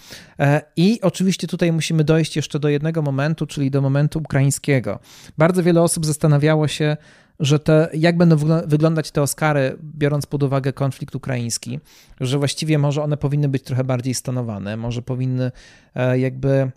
[0.76, 4.98] I oczywiście tutaj musimy dojść jeszcze do jednego momentu, czyli do momentu ukraińskiego.
[5.38, 6.96] Bardzo wiele osób zastanawiało się,
[7.40, 11.80] że te, jak będą wyglądać te Oscary, biorąc pod uwagę konflikt ukraiński,
[12.20, 15.52] że właściwie może one powinny być trochę bardziej stonowane, może powinny
[15.94, 16.70] e, jakby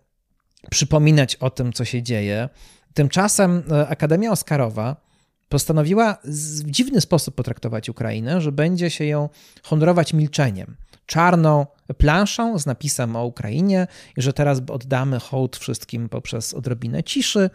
[0.70, 2.50] przypominać o tym, co się dzieje.
[2.94, 4.96] Tymczasem e, Akademia Oscarowa
[5.50, 6.18] postanowiła
[6.64, 9.30] w dziwny sposób potraktować Ukrainę, że będzie się ją
[9.64, 10.76] honorować milczeniem.
[11.06, 11.66] Czarną
[11.98, 17.50] planszą z napisem o Ukrainie i że teraz oddamy hołd wszystkim poprzez odrobinę ciszy,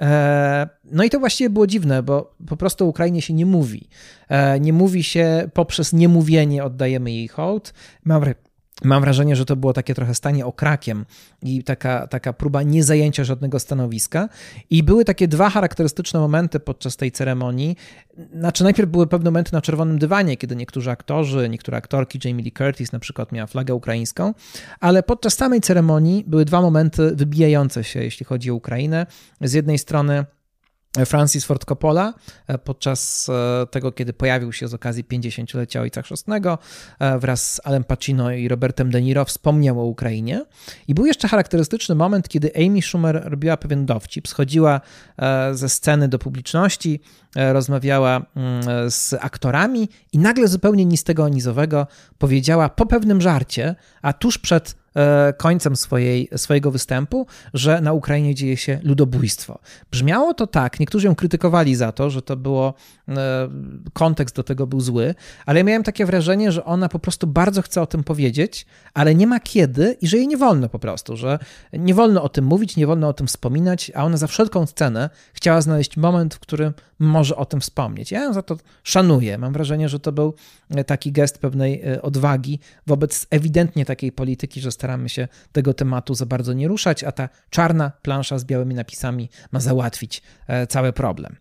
[0.00, 3.88] E, no i to właściwie było dziwne, bo po prostu o Ukrainie się nie mówi.
[4.28, 7.74] E, nie mówi się poprzez niemówienie oddajemy jej hołd.
[8.04, 8.24] Mam,
[8.84, 11.04] mam wrażenie, że to było takie trochę stanie okrakiem
[11.42, 14.28] i taka, taka próba niezajęcia żadnego stanowiska.
[14.70, 17.76] I były takie dwa charakterystyczne momenty podczas tej ceremonii.
[18.34, 22.52] Znaczy, najpierw były pewne momenty na czerwonym dywanie, kiedy niektórzy aktorzy, niektóre aktorki, Jamie Lee
[22.52, 24.34] Curtis na przykład miała flagę ukraińską,
[24.80, 29.06] ale podczas samej ceremonii były dwa momenty wybijające się, jeśli chodzi o Ukrainę.
[29.40, 30.24] Z jednej strony
[31.04, 32.14] Francis Ford Coppola
[32.46, 36.58] e, podczas e, tego, kiedy pojawił się z okazji 50-lecia Ojca Chrzestnego
[36.98, 40.44] e, wraz z Alem Pacino i Robertem De Niro wspomniał o Ukrainie.
[40.88, 44.80] I był jeszcze charakterystyczny moment, kiedy Amy Schumer robiła pewien dowcip, schodziła
[45.52, 47.00] ze sceny do publiczności,
[47.34, 51.86] rozmawiała mm, z aktorami i nagle zupełnie nic tego nizowego
[52.18, 54.74] powiedziała po pewnym żarcie, a tuż przed
[55.36, 59.58] końcem swojej, swojego występu, że na Ukrainie dzieje się ludobójstwo.
[59.90, 62.74] Brzmiało to tak, niektórzy ją krytykowali za to, że to było,
[63.08, 63.48] e,
[63.92, 65.14] kontekst do tego był zły,
[65.46, 69.14] ale ja miałem takie wrażenie, że ona po prostu bardzo chce o tym powiedzieć, ale
[69.14, 71.38] nie ma kiedy i że jej nie wolno po prostu, że
[71.72, 75.10] nie wolno o tym mówić, nie wolno o tym wspominać, a ona za wszelką cenę
[75.32, 78.10] chciała znaleźć moment, w którym może o tym wspomnieć.
[78.10, 79.38] Ja ją za to szanuję.
[79.38, 80.34] Mam wrażenie, że to był
[80.86, 86.52] taki gest pewnej odwagi wobec ewidentnie takiej polityki, że staramy się tego tematu za bardzo
[86.52, 91.36] nie ruszać, a ta czarna plansza z białymi napisami ma załatwić e, cały problem.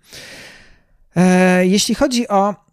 [1.16, 2.65] E, jeśli chodzi o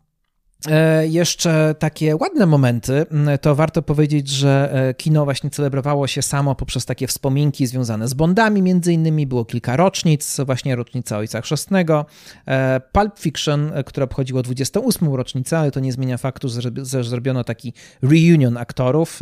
[1.09, 3.07] jeszcze takie ładne momenty,
[3.41, 8.15] to warto powiedzieć, że e, kino właśnie celebrowało się samo poprzez takie wspominki związane z
[8.15, 12.07] Bondami, między innymi było kilka rocznic, właśnie rocznica Ojca Chrzestnego,
[12.47, 15.17] e, Pulp Fiction, które obchodziło 28.
[15.17, 16.71] rocznicę, ale to nie zmienia faktu, że
[17.03, 17.73] zrobiono taki
[18.03, 19.21] reunion aktorów,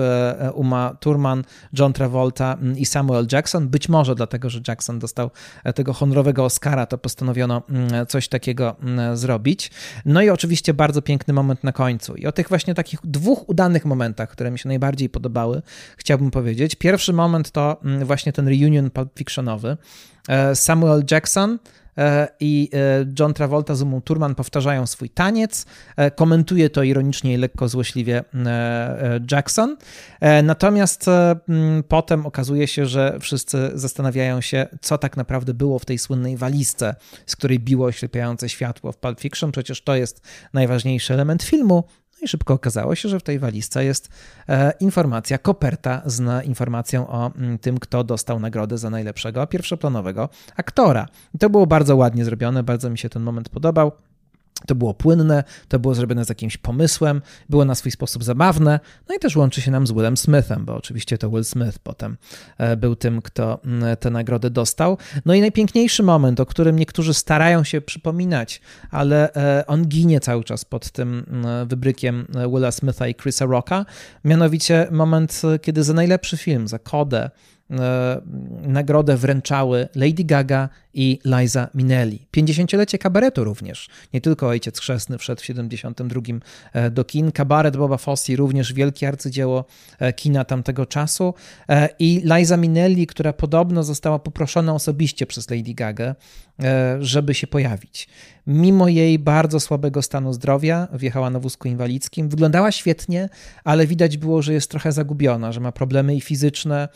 [0.54, 1.44] Uma Thurman,
[1.78, 5.30] John Travolta i Samuel Jackson, być może dlatego, że Jackson dostał
[5.74, 7.62] tego honorowego Oscara, to postanowiono
[8.08, 8.76] coś takiego
[9.14, 9.70] zrobić.
[10.04, 12.14] No i oczywiście bardzo piękny moment na końcu.
[12.14, 15.62] I o tych właśnie takich dwóch udanych momentach, które mi się najbardziej podobały,
[15.96, 16.74] chciałbym powiedzieć.
[16.74, 19.76] Pierwszy moment to mm, właśnie ten reunion Pulp Fictionowy.
[20.28, 21.58] E, Samuel Jackson
[22.40, 25.66] i e, John Travolta z Umą Turman powtarzają swój taniec.
[26.16, 28.24] Komentuje to ironicznie i lekko złośliwie
[29.30, 29.76] Jackson.
[30.42, 31.06] Natomiast
[31.88, 36.94] potem okazuje się, że wszyscy zastanawiają się, co tak naprawdę było w tej słynnej walizce,
[37.26, 39.52] z której biło oślepiające światło w Pulp Fiction.
[39.52, 40.20] Przecież to jest
[40.52, 41.84] najważniejszy element filmu.
[42.20, 44.08] No i szybko okazało się, że w tej walizce jest
[44.48, 51.06] e, informacja, koperta z informacją o mm, tym, kto dostał nagrodę za najlepszego pierwszoplanowego aktora.
[51.34, 53.92] I to było bardzo ładnie zrobione, bardzo mi się ten moment podobał.
[54.66, 59.14] To było płynne, to było zrobione z jakimś pomysłem, było na swój sposób zabawne, no
[59.14, 62.16] i też łączy się nam z Willem Smithem, bo oczywiście to Will Smith potem
[62.58, 63.60] e, był tym, kto
[64.00, 64.98] tę nagrodę dostał.
[65.24, 70.44] No i najpiękniejszy moment, o którym niektórzy starają się przypominać, ale e, on ginie cały
[70.44, 71.26] czas pod tym
[71.66, 73.86] wybrykiem e, Willa Smitha i Chrisa Rocka,
[74.24, 77.30] mianowicie moment, kiedy za najlepszy film, za kodę,
[78.62, 82.26] nagrodę wręczały Lady Gaga i Liza Minnelli.
[82.36, 83.88] 50-lecie kabaretu również.
[84.14, 86.20] Nie tylko Ojciec Chrzestny wszedł w 72
[86.72, 87.32] e, do kin.
[87.32, 89.64] Kabaret Boba Fossi również wielkie arcydzieło
[89.98, 91.34] e, kina tamtego czasu.
[91.68, 96.14] E, I Liza Minnelli, która podobno została poproszona osobiście przez Lady Gaga,
[97.00, 98.08] żeby się pojawić.
[98.46, 103.28] Mimo jej bardzo słabego stanu zdrowia, wjechała na wózku inwalidzkim, wyglądała świetnie,
[103.64, 106.88] ale widać było, że jest trochę zagubiona, że ma problemy i fizyczne,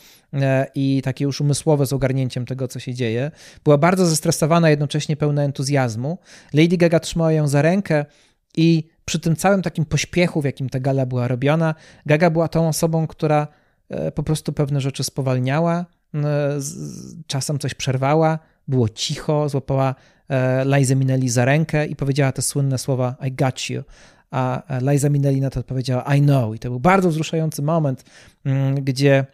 [0.75, 3.31] i takie już umysłowe z ogarnięciem tego, co się dzieje.
[3.63, 6.17] Była bardzo zestresowana, jednocześnie pełna entuzjazmu.
[6.53, 8.05] Lady Gaga trzymała ją za rękę
[8.57, 12.67] i przy tym całym takim pośpiechu, w jakim ta gala była robiona, Gaga była tą
[12.67, 13.47] osobą, która
[13.89, 16.19] e, po prostu pewne rzeczy spowalniała, e,
[17.27, 19.95] czasem coś przerwała, było cicho, złapała
[20.29, 23.83] e, Liza Minnelli za rękę i powiedziała te słynne słowa I got you.
[24.31, 26.55] A Liza Minnelli na to odpowiedziała I know.
[26.55, 28.03] I to był bardzo wzruszający moment,
[28.45, 29.25] mm, gdzie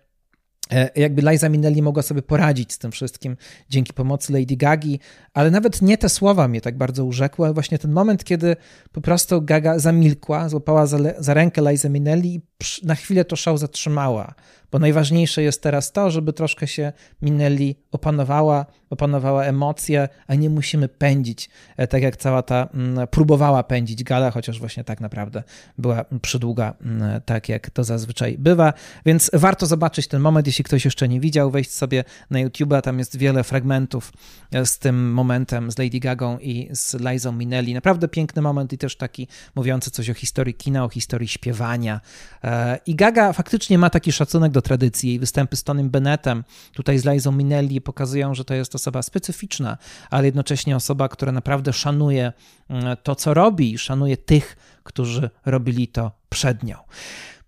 [0.95, 3.37] jakby Liza Minnelli mogła sobie poradzić z tym wszystkim
[3.69, 4.99] dzięki pomocy Lady Gagi,
[5.33, 8.55] ale nawet nie te słowa mnie tak bardzo urzekły, ale właśnie ten moment, kiedy
[8.91, 12.41] po prostu Gaga zamilkła, złapała za, za rękę Liza Minnelli i
[12.83, 14.33] na chwilę to szał zatrzymała,
[14.71, 20.87] bo najważniejsze jest teraz to, żeby troszkę się Minelli opanowała, opanowała emocje, a nie musimy
[20.87, 25.43] pędzić, e, tak jak cała ta mm, próbowała pędzić gala, chociaż właśnie tak naprawdę
[25.77, 28.73] była przydługa, mm, tak jak to zazwyczaj bywa,
[29.05, 32.99] więc warto zobaczyć ten moment, jeśli ktoś jeszcze nie widział, wejść sobie na YouTube, tam
[32.99, 34.13] jest wiele fragmentów
[34.51, 38.77] e, z tym momentem, z Lady Gagą i z Lizą Minelli, naprawdę piękny moment i
[38.77, 42.01] też taki mówiący coś o historii kina, o historii śpiewania,
[42.43, 45.09] e, I Gaga faktycznie ma taki szacunek do tradycji.
[45.09, 46.43] Jej występy z Tonym Bennettem,
[46.73, 49.77] tutaj z Lizą Minelli pokazują, że to jest osoba specyficzna,
[50.09, 52.33] ale jednocześnie osoba, która naprawdę szanuje
[52.69, 56.77] mm, to, co robi, szanuje tych, którzy robili to przed nią.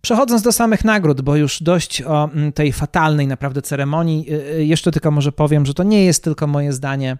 [0.05, 4.65] Przechodząc do samych nagród, bo już dość o mm, tej fatalnej naprawdę ceremonii, y, y,
[4.65, 7.17] jeszcze tylko może powiem, że to nie jest tylko moje zdanie.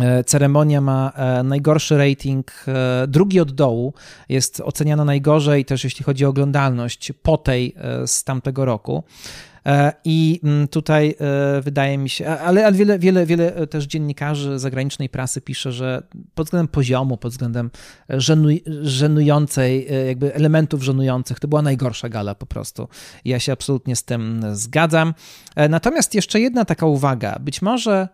[0.00, 3.94] E, ceremonia ma e, najgorszy rating, e, drugi od dołu,
[4.28, 7.74] jest oceniana najgorzej też jeśli chodzi o oglądalność po tej
[8.06, 9.04] z tamtego roku.
[10.04, 11.14] I mm, tutaj
[11.62, 16.02] wydaje mi się, ale, ale wiele, wiele, wiele też dziennikarzy zagranicznej prasy pisze, że
[16.34, 17.70] pod względem poziomu, pod względem
[18.08, 22.88] żenuj, żenującej, jakby elementów żenujących, to była najgorsza gala po prostu.
[23.24, 25.14] Ja się absolutnie z tym zgadzam.
[25.68, 27.38] Natomiast jeszcze jedna taka uwaga.
[27.40, 28.08] Być może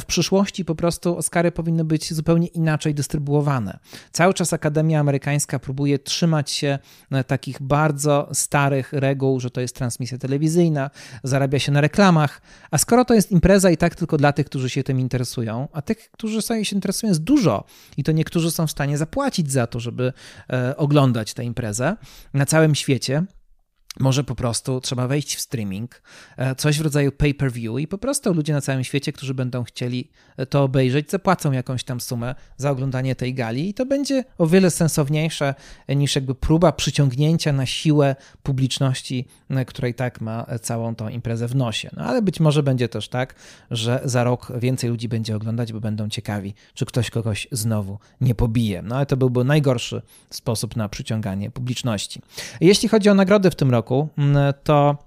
[0.00, 3.78] w przyszłości po prostu Oscary powinny być zupełnie inaczej dystrybuowane.
[4.12, 6.78] Cały czas Akademia Amerykańska próbuje trzymać się
[7.26, 10.90] takich bardzo starych reguł, że to jest transmisja telewizyjna,
[11.22, 14.70] zarabia się na reklamach, a skoro to jest impreza i tak tylko dla tych, którzy
[14.70, 17.64] się tym interesują, a tych, którzy się interesują jest dużo
[17.96, 20.12] i to niektórzy są w stanie zapłacić za to, żeby
[20.50, 21.96] e, oglądać tę imprezę
[22.34, 23.24] na całym świecie,
[24.00, 26.02] może po prostu trzeba wejść w streaming,
[26.36, 30.10] e, coś w rodzaju pay-per-view i po prostu ludzie na całym świecie, którzy będą chcieli
[30.36, 34.46] e, to obejrzeć, zapłacą jakąś tam sumę za oglądanie tej gali i to będzie o
[34.46, 35.54] wiele sensowniejsze
[35.88, 41.48] niż jakby próba przyciągnięcia na siłę publiczności, e, która i tak ma całą tą imprezę
[41.48, 41.90] w nosie.
[41.96, 43.34] No ale być może będzie też tak,
[43.70, 48.34] że za rok więcej ludzi będzie oglądać, bo będą ciekawi, czy ktoś kogoś znowu nie
[48.34, 48.82] pobije.
[48.82, 52.22] No ale to byłby najgorszy sposób na przyciąganie publiczności.
[52.60, 54.98] Jeśli chodzi o nagrody w tym roku, roku, mm, to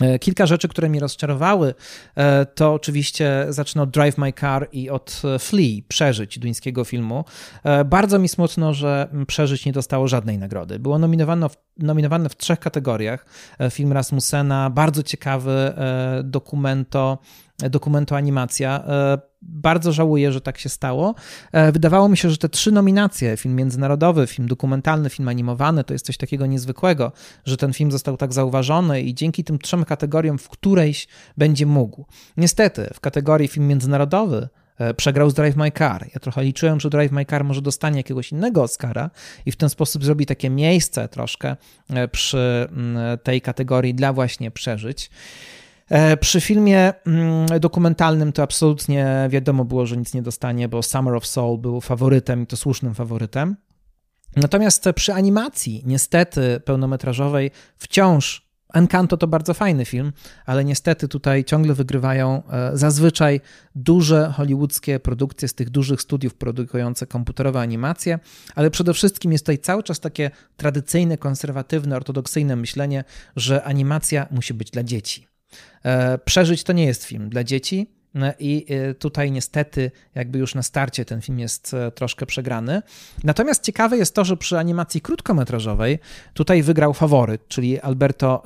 [0.00, 1.74] e, Kilka rzeczy, które mnie rozczarowały,
[2.14, 7.24] e, to oczywiście zacznę od Drive My Car i od e, Flea, Przeżyć duńskiego filmu.
[7.84, 10.78] Bardzo mi smutno, że Przeżyć nie dostało żadnej nagrody.
[10.78, 13.26] Było nominowane w, nominowane w trzech kategoriach.
[13.70, 15.74] Film Rasmussena, bardzo ciekawy
[16.24, 17.18] dokumento,
[17.58, 18.84] dokumento animacja
[19.48, 21.14] bardzo żałuję, że tak się stało.
[21.52, 25.92] E, wydawało mi się, że te trzy nominacje, film międzynarodowy, film dokumentalny, film animowany, to
[25.92, 27.12] jest coś takiego niezwykłego,
[27.44, 32.06] że ten film został tak zauważony i dzięki tym trzem kategoriom w którejś będzie mógł.
[32.36, 36.06] Niestety, w kategorii film międzynarodowy e, przegrał z Drive My Car.
[36.14, 39.10] Ja trochę liczyłem, że Drive My Car może dostanie jakiegoś innego Oscara
[39.46, 41.56] i w ten sposób zrobi takie miejsce troszkę
[41.90, 45.10] e, przy mm, tej kategorii dla właśnie przeżyć.
[45.90, 51.14] E, przy filmie mm, dokumentalnym to absolutnie wiadomo było, że nic nie dostanie, bo Summer
[51.14, 53.56] of Soul był faworytem i to słusznym faworytem.
[54.36, 60.12] Natomiast przy animacji, niestety pełnometrażowej, wciąż Encanto to bardzo fajny film,
[60.46, 63.40] ale niestety tutaj ciągle wygrywają e, zazwyczaj
[63.74, 68.18] duże hollywoodzkie produkcje z tych dużych studiów produkujące komputerowe animacje,
[68.54, 73.04] ale przede wszystkim jest tutaj cały czas takie tradycyjne, konserwatywne, ortodoksyjne myślenie,
[73.36, 75.35] że animacja musi być dla dzieci.
[75.84, 77.90] E, Przeżyć to nie jest film dla dzieci.
[78.14, 82.82] E, I e, tutaj niestety, jakby już na starcie ten film jest troszkę przegrany.
[83.24, 85.98] Natomiast ciekawe jest to, że przy animacji krótkometrażowej
[86.34, 88.42] tutaj wygrał faworyt, czyli Alberto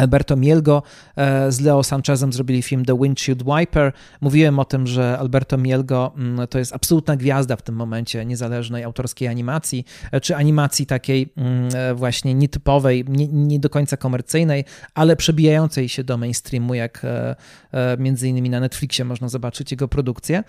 [0.00, 0.82] Alberto Mielgo
[1.16, 3.92] e, z Leo Sanchezem zrobili film The Windshield Wiper.
[4.20, 8.84] Mówiłem o tym, że Alberto Mielgo mm, to jest absolutna gwiazda w tym momencie niezależnej
[8.84, 14.64] autorskiej animacji, e, czy animacji takiej mm, e, właśnie nietypowej, nie, nie do końca komercyjnej,
[14.94, 17.06] ale przebijającej się do mainstreamu, jak
[17.98, 20.44] między innymi na Netflixie można zobaczyć jego produkcję.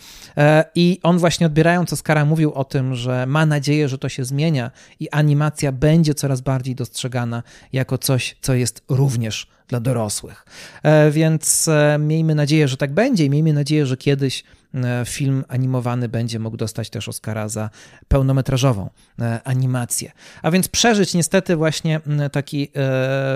[0.76, 4.72] I on właśnie odbierając Oscara mówił o tym, że ma nadzieję, że to się zmienia
[5.00, 9.41] i animacja będzie coraz bardziej dostrzegana jako coś, co jest również
[9.72, 10.46] dla dorosłych.
[10.84, 15.44] E, więc e, miejmy nadzieję, że tak będzie i miejmy nadzieję, że kiedyś e, film
[15.48, 17.70] animowany będzie mógł dostać też Oscara za
[18.08, 18.90] pełnometrażową
[19.44, 20.12] animację.
[20.42, 22.02] A więc przeżyć niestety właśnie
[22.32, 22.72] taki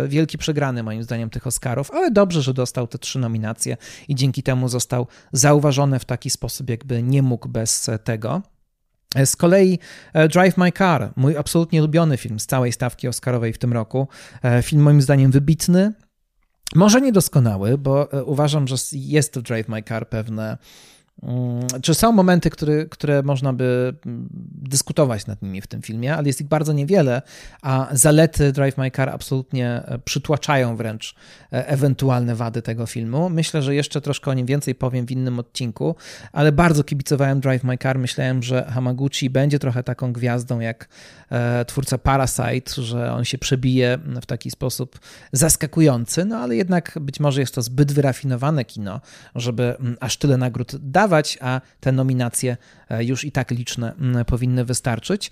[0.07, 4.43] wielki przegrany moim zdaniem tych Oscarów, ale dobrze, że dostał te trzy nominacje i dzięki
[4.43, 8.41] temu został zauważony w taki sposób, jakby nie mógł bez tego.
[9.25, 9.79] Z kolei
[10.13, 14.07] Drive My Car, mój absolutnie ulubiony film z całej stawki Oscarowej w tym roku.
[14.61, 15.93] Film moim zdaniem wybitny,
[16.75, 20.57] może niedoskonały, bo e, uważam, że jest w Drive My Car pewne
[21.81, 26.27] czy są momenty, które, które można by mm, dyskutować nad nimi w tym filmie, ale
[26.27, 27.21] jest ich bardzo niewiele,
[27.61, 31.15] a zalety Drive My Car absolutnie e, przytłaczają wręcz
[31.53, 33.29] e, ewentualne wady tego filmu.
[33.29, 35.95] Myślę, że jeszcze troszkę o nim więcej powiem w innym odcinku,
[36.31, 37.99] ale bardzo kibicowałem Drive My Car.
[37.99, 40.87] Myślałem, że Hamaguchi będzie trochę taką gwiazdą jak
[41.29, 44.99] e, twórca Parasite, że on się przebije w taki sposób
[45.31, 49.01] zaskakujący, no ale jednak być może jest to zbyt wyrafinowane kino,
[49.35, 50.75] żeby mm, aż tyle nagród
[51.41, 52.57] a te nominacje
[52.89, 53.93] e, już i tak liczne
[54.25, 55.31] powinny wystarczyć.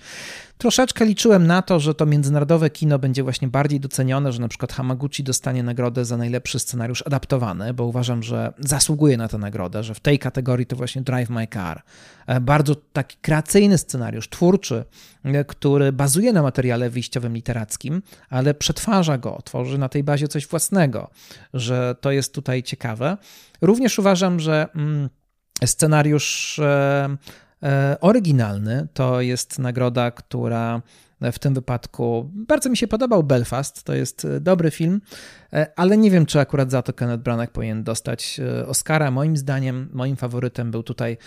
[0.58, 4.74] Troszeczkę liczyłem na to, że to międzynarodowe kino będzie właśnie bardziej docenione, że na przykład
[4.74, 9.94] Hamaguchi dostanie nagrodę za najlepszy scenariusz adaptowany, bo uważam, że zasługuje na tę nagrodę, że
[9.94, 11.84] w tej kategorii to właśnie Drive My Car.
[12.28, 14.86] E, bardzo taki kreacyjny scenariusz, twórczy,
[15.24, 20.48] e, który bazuje na materiale wyjściowym literackim, ale przetwarza go, tworzy na tej bazie coś
[20.48, 21.10] własnego,
[21.54, 23.18] że to jest tutaj ciekawe.
[23.62, 24.68] Również uważam, że.
[24.76, 25.10] Mm,
[25.66, 27.18] Scenariusz e,
[27.64, 30.82] e, oryginalny to jest nagroda, która
[31.32, 33.84] w tym wypadku bardzo mi się podobał Belfast.
[33.84, 35.02] To jest e, dobry film,
[35.76, 39.12] ale nie wiem, czy akurat za to Kenneth Branagh powinien dostać Oscara.
[39.12, 41.18] Moim zdaniem, moim faworytem był tutaj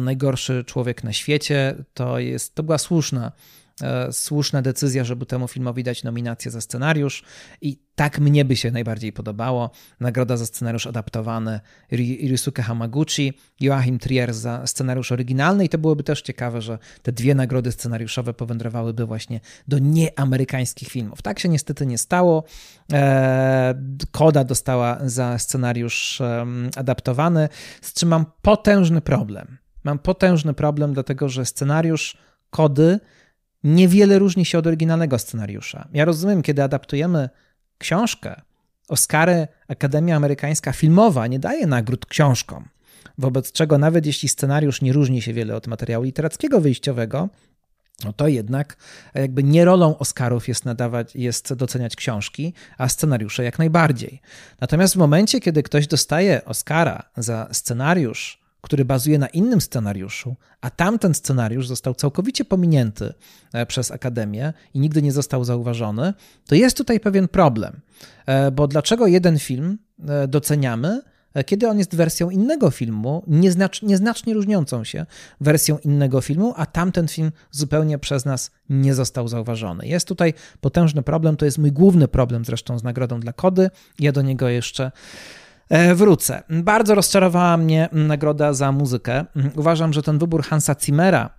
[0.00, 1.74] najgorszy człowiek na świecie.
[1.94, 3.32] To, jest, to była słuszna
[4.12, 7.22] słuszna decyzja, żeby temu filmowi dać nominację za scenariusz
[7.60, 9.70] i tak mnie by się najbardziej podobało.
[10.00, 11.60] Nagroda za scenariusz adaptowany
[12.28, 17.34] Ryusuke Hamaguchi, Joachim Trier za scenariusz oryginalny i to byłoby też ciekawe, że te dwie
[17.34, 21.22] nagrody scenariuszowe powędrowałyby właśnie do nieamerykańskich filmów.
[21.22, 22.44] Tak się niestety nie stało.
[22.92, 23.74] E,
[24.10, 26.22] Koda dostała za scenariusz
[26.76, 27.48] adaptowany,
[27.82, 29.58] z czym mam potężny problem.
[29.84, 32.16] Mam potężny problem, dlatego że scenariusz
[32.50, 33.00] Kody
[33.64, 35.88] niewiele różni się od oryginalnego scenariusza.
[35.92, 37.28] Ja rozumiem, kiedy adaptujemy
[37.78, 38.40] książkę,
[38.88, 42.68] Oscary Akademia Amerykańska Filmowa nie daje nagród książkom,
[43.18, 47.28] wobec czego nawet jeśli scenariusz nie różni się wiele od materiału literackiego wyjściowego,
[48.04, 48.76] no to jednak
[49.14, 54.20] jakby nie rolą Oscarów jest nadawać, jest doceniać książki, a scenariusze jak najbardziej.
[54.60, 60.70] Natomiast w momencie, kiedy ktoś dostaje Oscara za scenariusz, który bazuje na innym scenariuszu, a
[60.70, 63.14] tamten scenariusz został całkowicie pominięty
[63.52, 66.14] e, przez Akademię i nigdy nie został zauważony,
[66.46, 67.80] to jest tutaj pewien problem.
[68.26, 69.78] E, bo dlaczego jeden film
[70.08, 71.00] e, doceniamy,
[71.46, 75.06] kiedy on jest wersją innego filmu, nieznacz, nieznacznie różniącą się
[75.40, 79.86] wersją innego filmu, a tamten film zupełnie przez nas nie został zauważony.
[79.86, 83.70] Jest tutaj potężny problem, to jest mój główny problem zresztą z nagrodą dla Kody.
[83.98, 84.92] Ja do niego jeszcze
[85.94, 86.42] wrócę.
[86.50, 89.24] Bardzo rozczarowała mnie nagroda za muzykę.
[89.56, 91.37] Uważam, że ten wybór Hansa Zimmera E,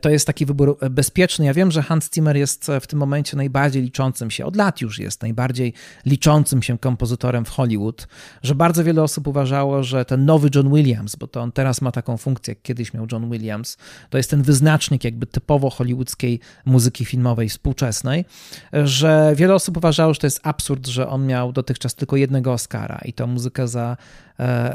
[0.00, 1.44] to jest taki wybór e, bezpieczny.
[1.44, 4.80] Ja wiem, że Hans Zimmer jest e, w tym momencie najbardziej liczącym się, od lat
[4.80, 5.72] już jest najbardziej
[6.06, 8.08] liczącym się kompozytorem w Hollywood,
[8.42, 11.92] że bardzo wiele osób uważało, że ten nowy John Williams, bo to on teraz ma
[11.92, 13.76] taką funkcję, jak kiedyś miał John Williams,
[14.10, 18.24] to jest ten wyznacznik jakby typowo hollywoodzkiej muzyki filmowej współczesnej,
[18.72, 23.00] że wiele osób uważało, że to jest absurd, że on miał dotychczas tylko jednego Oscara
[23.04, 23.96] i to muzykę za,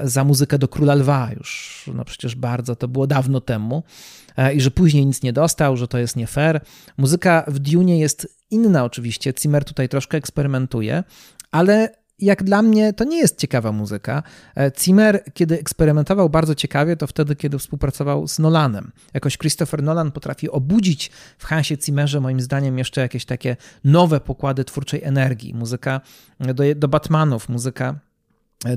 [0.04, 3.84] za muzykę do Króla Lwa już, no przecież bardzo, to było dawno temu.
[4.38, 6.62] E, i że później nic nie dostał, że to jest nie fair.
[6.98, 11.04] Muzyka w Dune jest inna oczywiście, Zimmer tutaj troszkę eksperymentuje,
[11.52, 14.24] ale jak dla mnie to nie jest ciekawa muzyka.
[14.58, 18.92] E, Zimmer, kiedy eksperymentował bardzo ciekawie, to wtedy, kiedy współpracował z Nolanem.
[19.14, 24.64] Jakoś Christopher Nolan potrafi obudzić w Hansie Zimmerze, moim zdaniem, jeszcze jakieś takie nowe pokłady
[24.64, 25.54] twórczej energii.
[25.54, 26.02] Muzyka
[26.40, 28.00] do, do Batmanów, muzyka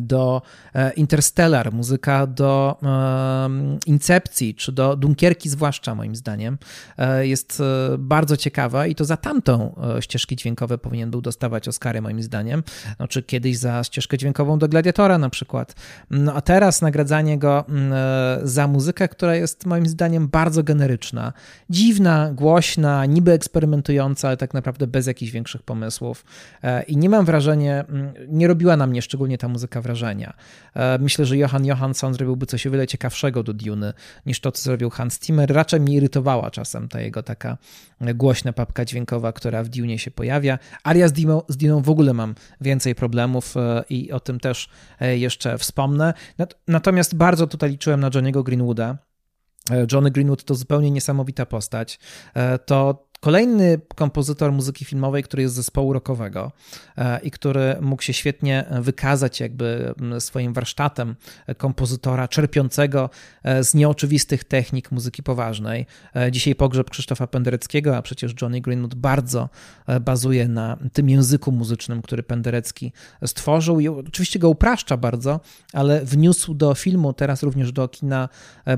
[0.01, 0.43] do
[0.74, 2.76] e, Interstellar, muzyka do
[3.87, 6.59] Incepcji, czy do Dunkierki zwłaszcza moim zdaniem,
[6.99, 7.62] e, jest
[7.95, 12.62] e, bardzo ciekawa i to za tamtą ścieżki dźwiękowe powinien był dostawać Oscary moim zdaniem,
[12.99, 15.74] no, czy kiedyś za ścieżkę dźwiękową do Gladiatora na przykład.
[16.11, 17.64] No a teraz nagradzanie go
[18.43, 21.32] za muzykę, która jest moim zdaniem bardzo generyczna,
[21.70, 26.24] dziwna, głośna, niby eksperymentująca, ale tak naprawdę bez jakichś większych pomysłów.
[26.87, 27.84] I nie mam wrażenia,
[28.28, 30.35] nie robiła na mnie szczególnie ta muzyka wrażenia.
[30.74, 33.95] E, myślę, że Johan Johansson zrobiłby coś o wiele ciekawszego do Dune
[34.27, 35.55] niż to, co zrobił Hans Zimmer.
[35.55, 37.59] Raczej mnie irytowała czasem ta jego taka
[38.01, 40.59] głośna papka dźwiękowa, która w Dune się pojawia.
[40.95, 41.12] Ja z
[41.49, 44.68] z Dune w ogóle mam więcej problemów e, i o tym też
[45.01, 46.14] e, jeszcze wspomnę.
[46.68, 48.99] Natomiast bardzo tutaj liczyłem na Johnny'ego Greenwooda.
[49.93, 51.99] Johnny Greenwood to zupełnie niesamowita postać.
[52.66, 56.53] To Kolejny kompozytor muzyki filmowej, który jest z zespołu rockowego
[56.97, 61.17] e, i który mógł się świetnie wykazać jakby swoim warsztatem
[61.57, 63.11] kompozytora czerpiącego
[63.43, 65.87] e, z nieoczywistych technik muzyki poważnej.
[66.17, 69.49] E, dzisiaj pogrzeb Krzysztofa Pendereckiego, a przecież Johnny Greenwood bardzo
[70.01, 72.93] bazuje na tym języku muzycznym, który Penderecki
[73.27, 75.41] stworzył i oczywiście go upraszcza bardzo,
[75.73, 78.29] ale wniósł do filmu, teraz również do kina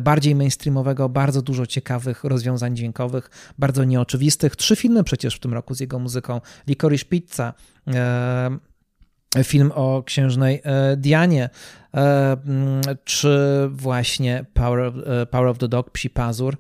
[0.01, 5.75] bardziej mainstreamowego bardzo dużo ciekawych rozwiązań dźwiękowych, bardzo nieoczywistych Trzy filmy przecież w tym roku
[5.75, 6.41] z jego muzyką.
[6.67, 7.55] Licorice Pizza,
[9.37, 11.51] e, film o księżnej e, Dianie,
[11.95, 12.37] e,
[13.05, 13.39] czy
[13.71, 14.93] właśnie Power,
[15.31, 16.57] Power of the Dog, Psi Pazur.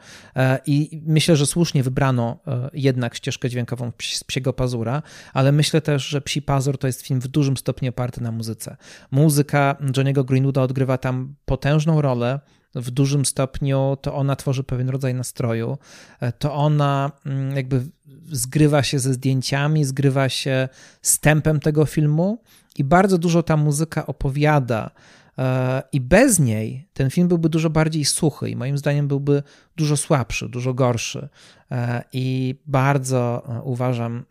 [0.66, 2.38] I myślę, że słusznie wybrano
[2.72, 5.02] jednak ścieżkę dźwiękową z Psiego Pazura,
[5.32, 8.76] ale myślę też, że Psi Pazur to jest film w dużym stopniu oparty na muzyce.
[9.10, 12.40] Muzyka Johniego Greenwooda odgrywa tam potężną rolę,
[12.78, 15.78] w dużym stopniu to ona tworzy pewien rodzaj nastroju,
[16.20, 17.86] e, to ona mm, jakby
[18.32, 20.68] zgrywa się ze zdjęciami, zgrywa się
[21.02, 22.42] z tempem tego filmu
[22.76, 24.90] i bardzo dużo ta muzyka opowiada.
[25.38, 29.42] E, I bez niej ten film byłby dużo bardziej suchy i moim zdaniem byłby
[29.76, 31.28] dużo słabszy, dużo gorszy.
[31.70, 34.24] E, I bardzo uważam,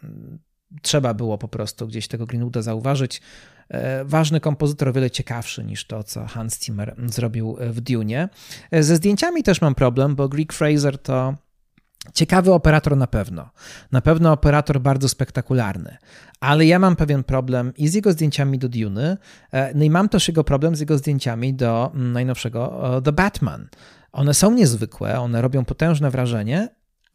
[0.82, 3.22] trzeba było po prostu gdzieś tego Greenwooda zauważyć.
[3.70, 8.30] E, ważny kompozytor, o wiele ciekawszy niż to, co Hans Zimmer zrobił w Dune.
[8.72, 11.34] E, ze zdjęciami też mam problem, bo Greek Fraser to
[12.14, 13.50] Ciekawy operator na pewno.
[13.92, 15.98] Na pewno operator bardzo spektakularny.
[16.40, 19.18] Ale ja mam pewien problem i z jego zdjęciami do Dune,
[19.52, 23.68] e, no i mam też jego problem z jego zdjęciami do mm, najnowszego The Batman.
[24.12, 26.70] One są niezwykłe, one robią potężne wrażenie,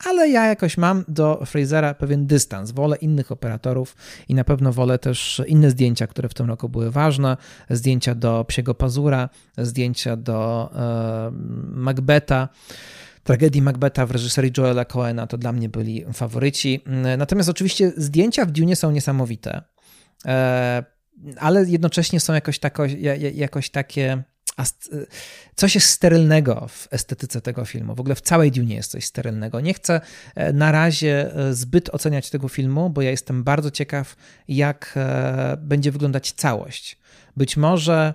[0.05, 2.71] ale ja jakoś mam do Frasera pewien dystans.
[2.71, 3.97] Wolę innych operatorów
[4.29, 7.37] i na pewno wolę też inne zdjęcia, które w tym roku były ważne.
[7.71, 9.29] Zdjęcia do Psiego Pazura,
[9.59, 11.31] zdjęcia do e,
[11.75, 12.49] Macbeta.
[13.25, 16.85] Tragedii Macbeta w reżyserii Joela Coena to dla mnie byli faworyci.
[17.19, 19.63] Natomiast oczywiście zdjęcia w Dune są niesamowite,
[20.27, 20.85] e,
[21.39, 22.83] ale jednocześnie są jakoś, tako,
[23.35, 24.23] jakoś takie
[25.57, 27.95] coś jest sterylnego w estetyce tego filmu.
[27.95, 29.61] W ogóle w całej Dune jest coś sterylnego.
[29.61, 30.01] Nie chcę
[30.35, 34.17] e, na razie e, zbyt oceniać tego filmu, bo ja jestem bardzo ciekaw,
[34.49, 34.99] jak
[35.59, 36.99] będzie wyglądać całość.
[37.37, 38.15] Być może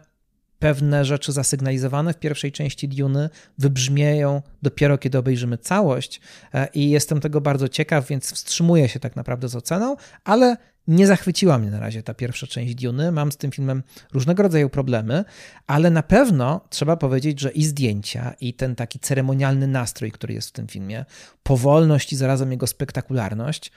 [0.59, 6.21] pewne rzeczy zasygnalizowane w pierwszej części Duny wybrzmieją dopiero kiedy obejrzymy całość
[6.53, 10.57] e, i jestem tego bardzo ciekaw, więc wstrzymuję się tak naprawdę z oceną, ale
[10.87, 13.11] nie zachwyciła mnie na razie ta pierwsza część Duny.
[13.11, 13.83] Mam z tym filmem
[14.13, 15.25] różnego rodzaju problemy,
[15.67, 20.49] ale na pewno trzeba powiedzieć, że i zdjęcia, i ten taki ceremonialny nastrój, który jest
[20.49, 21.05] w tym filmie,
[21.43, 23.71] powolność i zarazem jego spektakularność,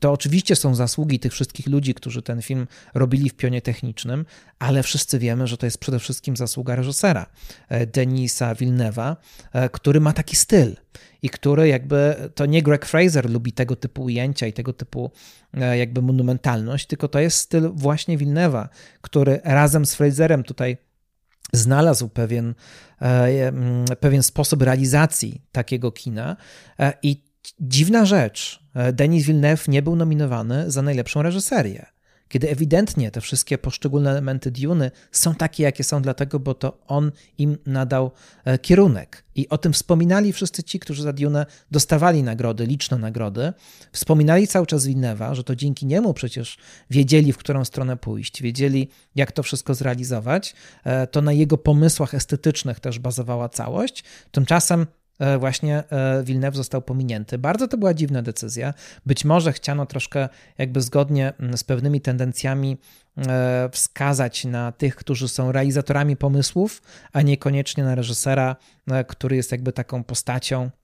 [0.00, 4.24] to oczywiście są zasługi tych wszystkich ludzi, którzy ten film robili w pionie technicznym,
[4.58, 7.26] ale wszyscy wiemy, że to jest przede wszystkim zasługa reżysera
[7.68, 9.16] e, Denisa Villeneuve'a,
[9.52, 10.76] e, który ma taki styl
[11.22, 15.10] i który jakby to nie Greg Fraser lubi tego typu ujęcia i tego typu
[15.54, 18.68] e, jakby monumentalność, tylko to jest styl właśnie Villeneuve'a,
[19.00, 20.76] który razem z Fraserem tutaj
[21.52, 22.54] znalazł pewien,
[24.00, 26.36] pewien sposób realizacji takiego kina
[27.02, 27.22] i
[27.60, 31.94] dziwna rzecz, Denis Villeneuve nie był nominowany za najlepszą reżyserię.
[32.28, 37.12] Kiedy ewidentnie te wszystkie poszczególne elementy Duny są takie, jakie są, dlatego, bo to on
[37.38, 38.10] im nadał
[38.44, 39.24] e, kierunek.
[39.34, 43.52] I o tym wspominali wszyscy ci, którzy za Dune dostawali nagrody, liczne nagrody.
[43.92, 46.58] Wspominali cały czas Villeneuve'a, że to dzięki niemu przecież
[46.90, 50.54] wiedzieli, w którą stronę pójść, wiedzieli, jak to wszystko zrealizować.
[50.84, 54.04] E, to na jego pomysłach estetycznych też bazowała całość.
[54.30, 55.03] Tymczasem E,
[55.38, 57.38] właśnie e, Villeneuve został pominięty.
[57.38, 58.74] Bardzo to była dziwna decyzja.
[59.06, 62.76] Być może chciano troszkę jakby zgodnie mm, z pewnymi tendencjami
[63.18, 68.56] e, wskazać na tych, którzy są realizatorami pomysłów, a niekoniecznie na reżysera,
[69.06, 70.70] który jest jakby taką postacią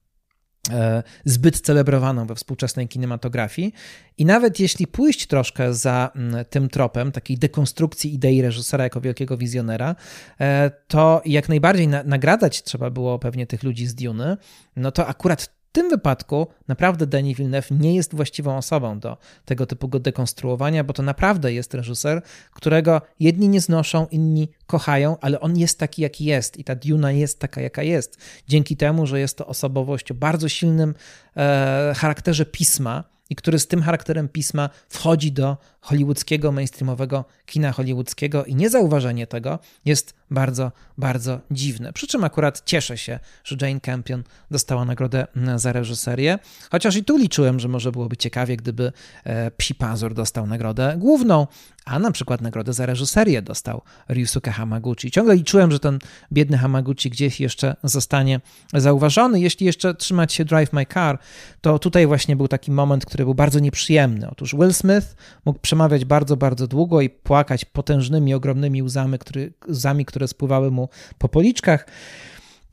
[1.25, 3.73] zbyt celebrowaną we współczesnej kinematografii.
[4.17, 9.37] I nawet jeśli pójść troszkę za mm, tym tropem takiej dekonstrukcji idei reżysera jako wielkiego
[9.37, 9.95] wizjonera,
[10.39, 14.37] e, to jak najbardziej nagradać trzeba było pewnie tych ludzi z Duny,
[14.75, 19.65] no to akurat w tym wypadku naprawdę Denis Villeneuve nie jest właściwą osobą do tego
[19.65, 22.21] typu dekonstruowania, bo to naprawdę jest reżyser,
[22.53, 27.11] którego jedni nie znoszą, inni kochają, ale on jest taki, jaki jest i ta Duna
[27.11, 28.17] jest taka, jaka jest.
[28.47, 30.95] Dzięki temu, że jest to osobowość o bardzo silnym
[31.37, 38.45] e, charakterze pisma, i który z tym charakterem pisma wchodzi do hollywoodzkiego, mainstreamowego kina hollywoodzkiego
[38.45, 41.93] i niezauważenie tego jest bardzo, bardzo dziwne.
[41.93, 46.39] Przy czym akurat cieszę się, że Jane Campion dostała nagrodę za reżyserię,
[46.71, 48.91] chociaż i tu liczyłem, że może byłoby ciekawie, gdyby
[49.23, 51.47] e, Psi Pazur dostał nagrodę główną,
[51.85, 55.11] a na przykład nagrodę za reżyserię dostał Ryusuke Hamaguchi.
[55.11, 55.99] Ciągle liczyłem, że ten
[56.31, 58.41] biedny Hamaguchi gdzieś jeszcze zostanie
[58.73, 59.39] zauważony.
[59.39, 61.19] Jeśli jeszcze trzymać się Drive My Car,
[61.61, 64.29] to tutaj właśnie był taki moment, który był bardzo nieprzyjemny.
[64.29, 65.15] Otóż Will Smith
[65.45, 70.89] mógł przemawiać bardzo, bardzo długo i płakać potężnymi, ogromnymi łzami, który, łzami które spływały mu
[71.17, 71.87] po policzkach,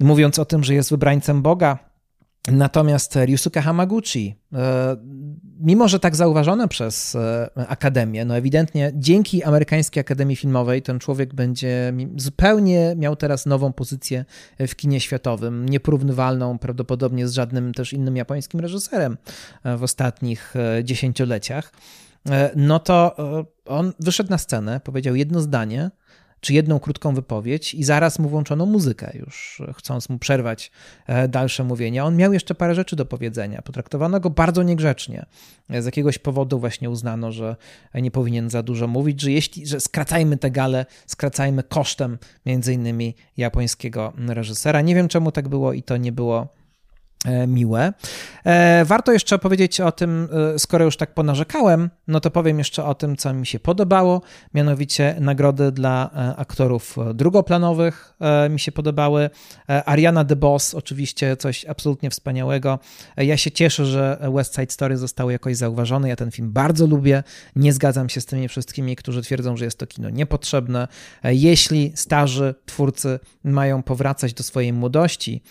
[0.01, 1.78] mówiąc o tym, że jest wybrańcem Boga.
[2.53, 4.96] Natomiast Ryusuke Hamaguchi, e,
[5.61, 11.34] mimo że tak zauważone przez e, Akademię, no ewidentnie dzięki Amerykańskiej Akademii Filmowej ten człowiek
[11.34, 14.24] będzie zupełnie miał teraz nową pozycję
[14.59, 19.16] w kinie światowym, nieporównywalną prawdopodobnie z żadnym też innym japońskim reżyserem
[19.64, 21.72] e, w ostatnich dziesięcioleciach.
[22.57, 23.16] No to
[23.66, 25.91] on wyszedł na scenę, powiedział jedno zdanie,
[26.41, 30.70] czy jedną krótką wypowiedź i zaraz mu włączono muzykę, już chcąc mu przerwać
[31.07, 32.05] e, dalsze mówienie.
[32.05, 33.62] On miał jeszcze parę rzeczy do powiedzenia.
[33.62, 35.26] Potraktowano go bardzo niegrzecznie.
[35.70, 37.57] Z jakiegoś powodu właśnie uznano, że
[37.95, 43.14] nie powinien za dużo mówić, że jeśli, że skracajmy tę galę, skracajmy kosztem między innymi
[43.37, 44.81] japońskiego reżysera.
[44.81, 46.57] Nie wiem czemu tak było i to nie było E,
[47.49, 47.93] miłe.
[48.45, 52.85] E, warto jeszcze powiedzieć o tym, e, skoro już tak ponarzekałem, no to powiem jeszcze
[52.85, 54.23] o tym, co mi się podobało,
[54.55, 58.14] mianowicie nagrody dla aktorów drugoplanowych
[58.51, 59.31] mi się podobały.
[59.66, 62.79] Ariana DeBoss oczywiście coś absolutnie wspaniałego.
[63.16, 66.09] Ja się cieszę, że West Side Story zostało jakoś zauważone.
[66.09, 67.23] Ja ten film bardzo lubię.
[67.57, 70.89] Nie zgadzam się z tymi wszystkimi, którzy twierdzą, że jest to kino niepotrzebne.
[71.25, 75.43] Jeśli starzy twórcy mają powracać do swojej młodości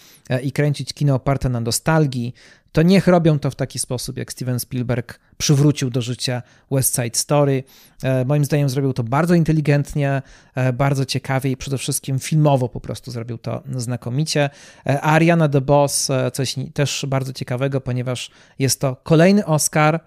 [0.43, 2.33] i kręcić kino oparte na nostalgii,
[2.71, 6.41] to niech robią to w taki sposób, jak Steven Spielberg przywrócił do życia
[6.71, 7.63] West Side Story.
[8.03, 10.21] E, moim zdaniem zrobił to bardzo inteligentnie,
[10.55, 14.49] e, bardzo ciekawie i przede wszystkim filmowo po prostu zrobił to znakomicie.
[14.85, 19.99] A Ariana DeBoss, coś też bardzo ciekawego, ponieważ jest to kolejny Oscar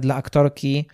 [0.00, 0.86] dla aktorki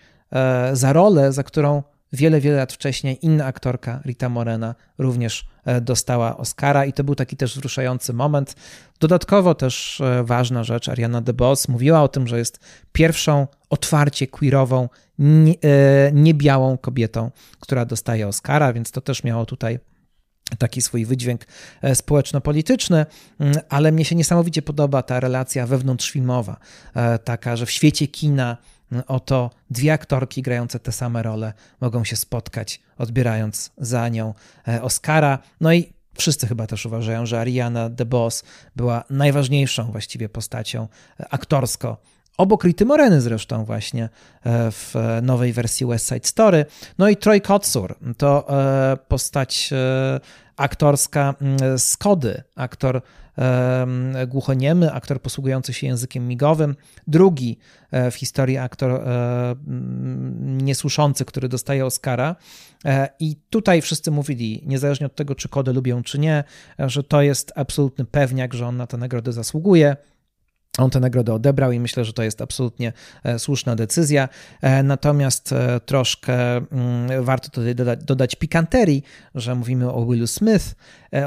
[0.73, 1.83] za rolę, za którą
[2.13, 7.15] wiele, wiele lat wcześniej inna aktorka, Rita Morena, również e, dostała Oscara i to był
[7.15, 8.55] taki też wzruszający moment.
[8.99, 12.59] Dodatkowo też e, ważna rzecz, Ariana DeBose mówiła o tym, że jest
[12.91, 14.89] pierwszą otwarcie queerową,
[15.19, 19.79] e, niebiałą kobietą, która dostaje Oscara, więc to też miało tutaj
[20.57, 21.45] taki swój wydźwięk
[21.93, 23.05] społeczno-polityczny,
[23.39, 26.57] mm, ale mnie się niesamowicie podoba ta relacja wewnątrzfilmowa,
[27.23, 28.57] taka, że w świecie kina
[29.07, 34.33] oto dwie aktorki grające te same role mogą się spotkać, odbierając za nią
[34.67, 35.39] e, Oscara.
[35.61, 38.43] No i wszyscy chyba też uważają, że Ariana DeBose
[38.75, 40.87] była najważniejszą właściwie postacią
[41.19, 41.97] e, aktorsko
[42.37, 44.03] Obok Rity Moreny zresztą właśnie
[44.43, 46.65] e, w nowej wersji West Side Story.
[46.97, 48.47] No i Troy Kotsur to
[49.07, 49.69] postać
[50.57, 53.01] aktorska mm, z Kody, aktor
[54.27, 56.75] głuchoniemy, aktor posługujący się językiem migowym,
[57.07, 57.57] drugi
[57.91, 62.35] e, w historii aktor e, mm, niesłyszący, który dostaje Oscara.
[62.85, 66.43] E, I tutaj wszyscy mówili, niezależnie od tego, czy Kodę lubią, czy nie,
[66.79, 69.95] że to jest absolutny pewniak, że on na tę nagrodę zasługuje.
[70.77, 72.93] On tę nagrodę odebrał i myślę, że to jest absolutnie
[73.23, 74.29] e, słuszna decyzja.
[74.61, 79.03] E, natomiast e, troszkę mm, warto tutaj dodać, dodać pikanterii,
[79.35, 80.75] że mówimy o Willu Smith,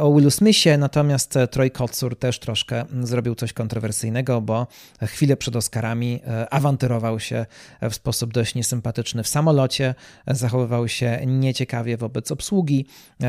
[0.01, 4.67] o Willu Smithie, natomiast Troy Kotsur też troszkę zrobił coś kontrowersyjnego, bo
[5.03, 6.21] chwilę przed Oscarami
[6.51, 7.47] awanturował się
[7.83, 9.95] w sposób dość niesympatyczny w samolocie,
[10.27, 12.87] zachowywał się nieciekawie wobec obsługi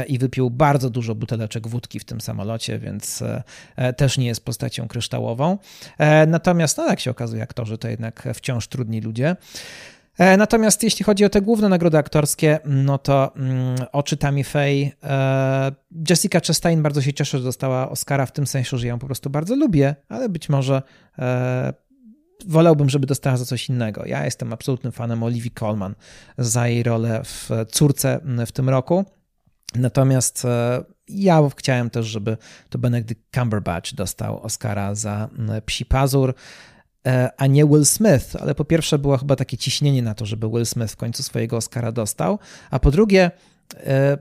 [0.08, 3.24] i wypił bardzo dużo buteleczek wódki w tym samolocie, więc
[3.98, 5.58] też nie jest postacią kryształową.
[5.98, 9.36] E, natomiast, no się okazuje, aktorzy to jednak wciąż trudni ludzie.
[10.18, 14.92] E, natomiast jeśli chodzi o te główne nagrody aktorskie, no to mm, oczy Tammy Faye.
[15.04, 15.72] E,
[16.10, 19.30] Jessica Chastain bardzo się cieszę, że dostała Oscara w tym sensie, że ją po prostu
[19.30, 20.82] bardzo lubię, ale być może
[22.48, 24.06] wolałbym, żeby dostała za coś innego.
[24.06, 25.96] Ja jestem absolutnym fanem Olivia Colman
[26.38, 29.06] za jej rolę w Córce w tym roku.
[29.76, 30.48] Natomiast
[31.08, 32.38] ja chciałem też, żeby
[32.70, 35.30] to Benedict Cumberbatch dostał Oscara za
[35.66, 36.34] Psi Pazur, e,
[37.38, 40.66] a nie Will Smith, ale po pierwsze było chyba takie ciśnienie na to, żeby Will
[40.66, 42.40] Smith w końcu swojego Oscara dostał,
[42.72, 43.32] a po drugie
[43.74, 44.18] e,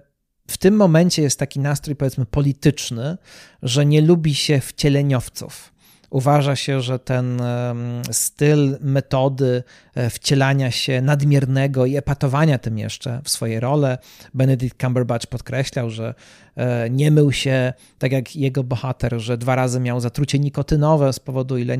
[0.51, 3.19] w tym momencie jest taki nastrój powiedzmy polityczny,
[3.63, 5.73] że nie lubi się wcieleniowców.
[6.11, 7.41] Uważa się, że ten
[8.11, 9.63] styl, metody
[9.95, 13.99] e, wcielania się nadmiernego i epatowania tym jeszcze w swoje role,
[14.35, 16.46] Benedict Cumberbatch podkreślał, że E,
[16.91, 21.59] nie mył się, tak jak jego bohater, że dwa razy miał zatrucie nikotynowe z powodu
[21.59, 21.75] ile,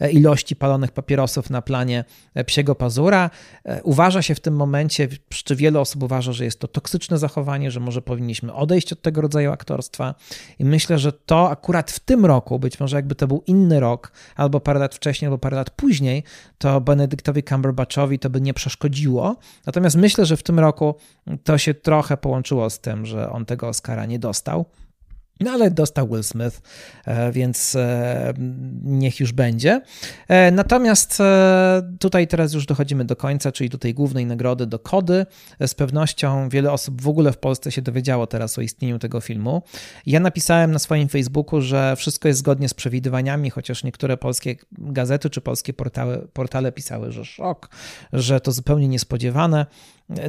[0.00, 2.04] e, ilości palonych papierosów na planie
[2.46, 3.30] psiego pazura.
[3.64, 7.70] E, uważa się w tym momencie, czy wiele osób uważa, że jest to toksyczne zachowanie,
[7.70, 10.14] że może powinniśmy odejść od tego rodzaju aktorstwa.
[10.58, 14.12] I myślę, że to akurat w tym roku, być może jakby to był inny rok,
[14.36, 16.22] albo parę lat wcześniej, albo parę lat później,
[16.58, 19.36] to Benedyktowi Cumberbatchowi to by nie przeszkodziło.
[19.66, 20.94] Natomiast myślę, że w tym roku
[21.44, 24.64] to się trochę połączyło z tym, że on tego tego Oscara nie dostał.
[25.40, 26.60] No ale dostał Will Smith,
[27.04, 28.34] e, więc e,
[28.82, 29.80] niech już będzie.
[30.28, 31.18] E, natomiast
[32.00, 35.26] tutaj teraz już dochodzimy do końca, czyli do tej głównej nagrody, do Kody.
[35.66, 39.62] Z pewnością wiele osób w ogóle w Polsce się dowiedziało teraz o istnieniu tego filmu.
[40.06, 45.30] Ja napisałem na swoim Facebooku, że wszystko jest zgodnie z przewidywaniami, chociaż niektóre polskie gazety
[45.30, 47.68] czy polskie portale, portale pisały, że szok,
[48.12, 49.66] że to zupełnie niespodziewane.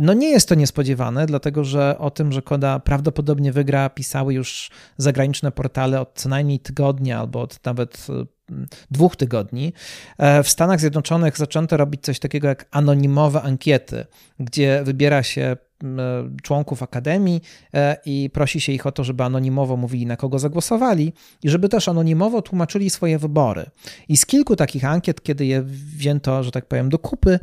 [0.02, 4.72] No nie jest to niespodziewane, dlatego że o tym, że Koda prawdopodobnie wygra, pisały już
[4.98, 8.08] zagraniczne portale od co najmniej tygodnia albo od nawet
[8.92, 9.74] dwóch tygodni.
[10.18, 14.06] E, w Stanach Zjednoczonych zaczęto robić coś takiego jak anonimowe ankiety,
[14.40, 17.42] gdzie wybiera się E, członków Akademii
[17.74, 21.70] e, i prosi się ich o to, żeby anonimowo mówili, na kogo zagłosowali i żeby
[21.70, 23.66] też anonimowo tłumaczyli swoje wybory.
[24.10, 25.62] I z kilku takich ankiet, kiedy je
[25.98, 27.40] wzięto, że tak powiem, do kupy,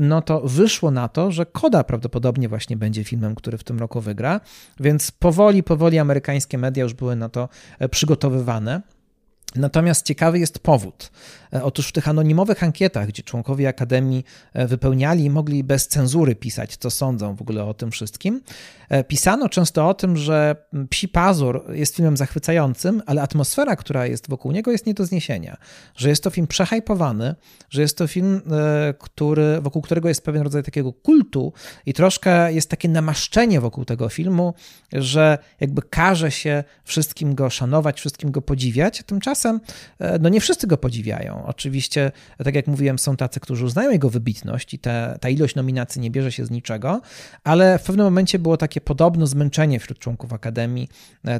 [0.00, 4.00] no to wyszło na to, że Koda prawdopodobnie właśnie będzie filmem, który w tym roku
[4.00, 4.40] wygra,
[4.80, 7.48] więc powoli, powoli amerykańskie media już były na to
[7.90, 8.82] przygotowywane.
[9.54, 11.10] Natomiast ciekawy jest powód.
[11.54, 16.34] E, otóż w tych anonimowych ankietach, gdzie członkowie Akademii e, wypełniali i mogli bez cenzury
[16.34, 18.40] pisać, co sądzą w ogóle o tym wszystkim,
[18.88, 20.56] e, pisano często o tym, że
[20.90, 25.56] Psi Pazur jest filmem zachwycającym, ale atmosfera, która jest wokół niego, jest nie do zniesienia.
[25.96, 27.34] Że jest to film przehypowany,
[27.70, 28.40] że jest to film,
[28.98, 31.52] który, wokół którego jest pewien rodzaj takiego kultu
[31.86, 34.54] i troszkę jest takie namaszczenie wokół tego filmu,
[34.92, 39.60] że jakby każe się wszystkim go szanować, wszystkim go podziwiać, tymczasem tymczasem
[40.20, 41.44] no nie wszyscy go podziwiają.
[41.46, 42.12] Oczywiście,
[42.44, 46.10] tak jak mówiłem, są tacy, którzy uznają jego wybitność i te, ta ilość nominacji nie
[46.10, 47.00] bierze się z niczego,
[47.44, 50.88] ale w pewnym momencie było takie podobno zmęczenie wśród członków Akademii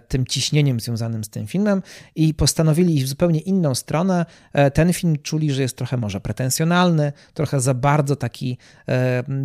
[0.08, 1.82] tym ciśnieniem związanym z tym filmem
[2.14, 4.26] i postanowili iść w zupełnie inną stronę.
[4.74, 8.58] Ten film czuli, że jest trochę może pretensjonalny, trochę za bardzo taki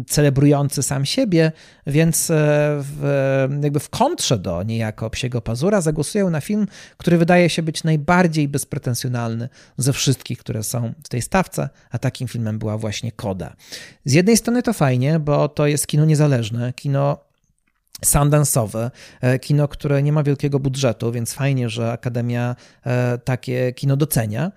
[0.08, 1.51] celebrujący sam siebie,
[1.88, 2.28] więc
[2.80, 7.84] w, jakby w kontrze do niejako Psiego Pazura zagłosują na film, który wydaje się być
[7.84, 13.55] najbardziej bezpretensjonalny ze wszystkich, które są w tej stawce, a takim filmem była właśnie Koda.
[14.05, 17.27] Z jednej strony to fajnie, bo to jest kino niezależne, kino
[18.05, 18.91] Sundance'owe,
[19.21, 24.51] e, kino, które nie ma wielkiego budżetu, więc fajnie, że Akademia e, takie kino docenia.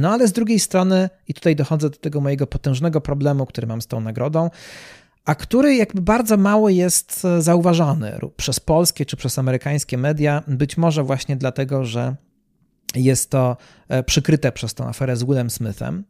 [0.00, 3.82] No ale z drugiej strony, i tutaj dochodzę do tego mojego potężnego problemu, który mam
[3.82, 4.50] z tą nagrodą,
[5.24, 10.76] a który jakby bardzo mało jest e, zauważany przez polskie czy przez amerykańskie media, być
[10.76, 12.16] może właśnie dlatego, że
[12.94, 13.56] jest to
[13.88, 16.04] e, przykryte przez tą aferę z Willem Smithem,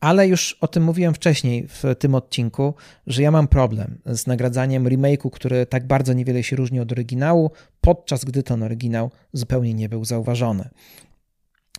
[0.00, 2.74] ale już o tym mówiłem wcześniej w tym odcinku,
[3.06, 7.50] że ja mam problem z nagradzaniem remake'u, który tak bardzo niewiele się różni od oryginału,
[7.80, 10.68] podczas gdy ten oryginał zupełnie nie był zauważony.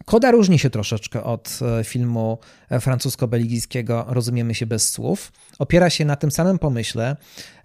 [0.06, 2.38] Koda różni się troszeczkę od e, filmu
[2.80, 5.32] francusko-belgijskiego Rozumiemy się bez słów.
[5.60, 7.16] Opiera się na tym samym pomyśle,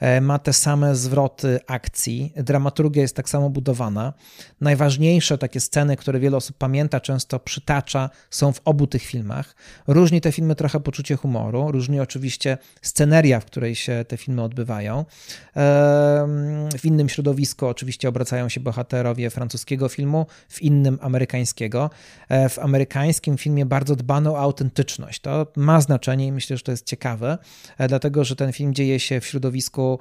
[0.01, 4.13] e, ma te same zwroty akcji, dramaturgia jest tak samo budowana.
[4.61, 9.55] Najważniejsze takie sceny, które wiele osób pamięta, często przytacza, są w obu tych filmach.
[9.87, 15.05] Różni te filmy trochę poczucie humoru, różni oczywiście sceneria, w której się te filmy odbywają.
[16.79, 21.91] W innym środowisku oczywiście obracają się bohaterowie francuskiego filmu, w innym amerykańskiego.
[22.29, 24.96] E, w amerykańskim filmie bardzo dbano o autentyczność.
[25.23, 27.39] To ma znaczenie i myślę, że to jest ciekawe,
[27.79, 29.99] e, dlatego że ten film dzieje się w środowisku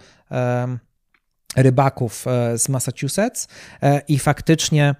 [1.56, 3.48] rybaków e, z Massachusetts
[4.08, 4.96] i faktycznie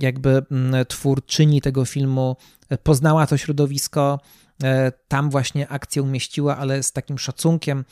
[0.00, 0.42] jakby
[0.88, 2.36] twórczyni tego filmu
[2.82, 4.20] poznała to środowisko,
[5.08, 7.84] tam właśnie akcję umieściła, ale z takim szacunkiem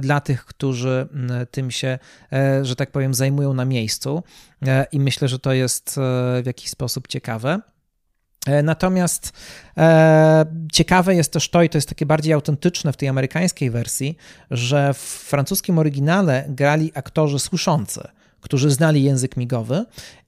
[0.00, 1.08] dla tych, którzy
[1.50, 1.98] tym się,
[2.62, 4.22] że tak powiem, zajmują na miejscu.
[4.92, 5.96] I myślę, że to jest
[6.42, 7.60] w jakiś sposób ciekawe.
[8.46, 9.32] E, natomiast
[9.76, 14.16] e, ciekawe jest też to, i to jest takie bardziej autentyczne w tej amerykańskiej wersji,
[14.50, 18.08] że w francuskim oryginale grali aktorzy słyszący,
[18.40, 19.84] którzy znali język migowy,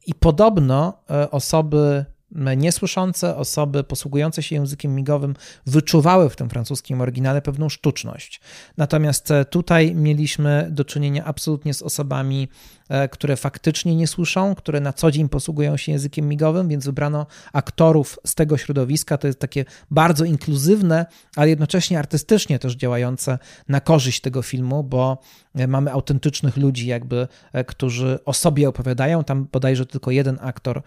[0.07, 5.35] i podobno e, osoby niesłyszące osoby posługujące się językiem migowym
[5.67, 8.41] wyczuwały w tym francuskim oryginale pewną sztuczność.
[8.77, 12.49] Natomiast e, tutaj mieliśmy do czynienia absolutnie z osobami,
[12.89, 17.27] e, które faktycznie nie słyszą, które na co dzień posługują się językiem migowym, więc wybrano
[17.53, 19.19] aktorów z tego środowiska.
[19.19, 21.07] To jest takie bardzo inkluzywne,
[21.37, 25.19] ale jednocześnie artystycznie też działające na korzyść tego filmu, bo
[25.55, 27.29] e, mamy autentycznych ludzi, jakby,
[27.67, 29.25] którzy o sobie opowiadają.
[29.25, 30.83] Tam bodajże tylko jeden aktor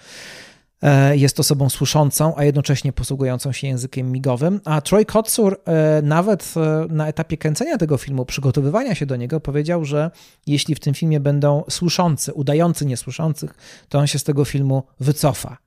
[1.11, 4.61] jest osobą słyszącą, a jednocześnie posługującą się językiem migowym.
[4.65, 9.39] A Troy Kotsur e, nawet e, na etapie kręcenia tego filmu, przygotowywania się do niego,
[9.39, 10.11] powiedział, że
[10.47, 13.53] jeśli w tym filmie będą słyszący, udający niesłyszących,
[13.89, 15.57] to on się z tego filmu wycofa.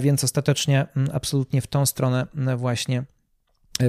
[0.00, 3.13] Więc ostatecznie mm, absolutnie w tą stronę mm, właśnie E,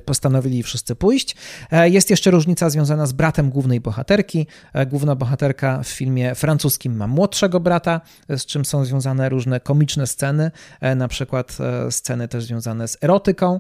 [0.06, 1.36] postanowili wszyscy pójść.
[1.72, 4.48] E, jest jeszcze różnica związana z bratem głównej bohaterki.
[4.74, 10.08] E, główna bohaterka w filmie francuskim ma młodszego brata, z czym są związane różne komiczne
[10.08, 10.52] sceny,
[10.96, 11.58] na przykład
[11.90, 13.60] sceny też związane z erotyką,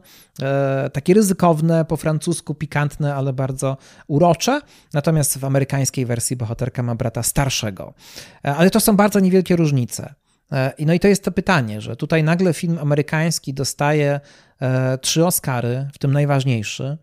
[0.93, 4.61] takie ryzykowne, po francusku pikantne, ale bardzo urocze.
[4.93, 7.93] Natomiast w amerykańskiej wersji bohaterka ma brata starszego.
[8.43, 10.13] Ale to są bardzo niewielkie różnice.
[10.79, 14.19] No i to jest to pytanie, że tutaj nagle film amerykański dostaje
[14.61, 16.97] E, trzy Oscary, w tym najważniejszy.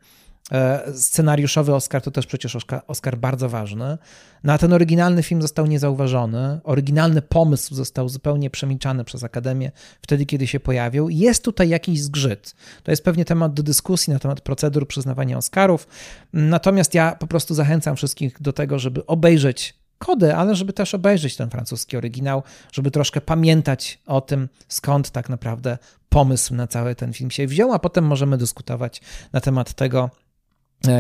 [0.53, 3.99] E, scenariuszowy Oscar to też przecież Oscar bardzo ważny.
[4.45, 6.61] No a ten oryginalny film został niezauważony.
[6.65, 9.73] Oryginalny pomysł został zupełnie przemilczany przez Akademię
[10.03, 11.09] wtedy, kiedy się pojawił.
[11.09, 12.55] Jest tutaj jakiś zgrzyt.
[12.83, 15.87] To jest pewnie temat do dyskusji na temat procedur przyznawania Oscarów.
[16.33, 21.37] Natomiast ja po prostu zachęcam wszystkich do tego, żeby obejrzeć kodę, ale żeby też obejrzeć
[21.37, 22.43] ten francuski oryginał,
[22.73, 25.79] żeby troszkę pamiętać o tym, skąd tak naprawdę
[26.09, 29.01] pomysł na cały ten film się wziął, a potem możemy dyskutować
[29.33, 30.11] na temat tego,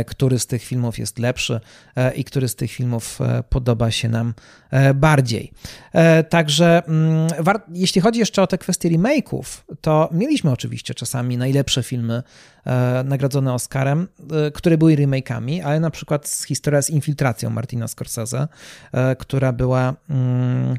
[0.07, 1.61] który z tych filmów jest lepszy
[1.97, 4.35] e, i który z tych filmów e, podoba się nam
[4.95, 5.53] bardziej.
[6.28, 7.28] Także mm,
[7.74, 9.45] jeśli chodzi jeszcze o te kwestie remake'ów,
[9.80, 12.22] to mieliśmy oczywiście czasami najlepsze filmy
[13.05, 14.09] nagrodzone Oscarem,
[14.55, 18.49] które były remake'ami, ale na przykład historia z infiltracją Martina Scorsese,
[19.18, 20.76] która była mm,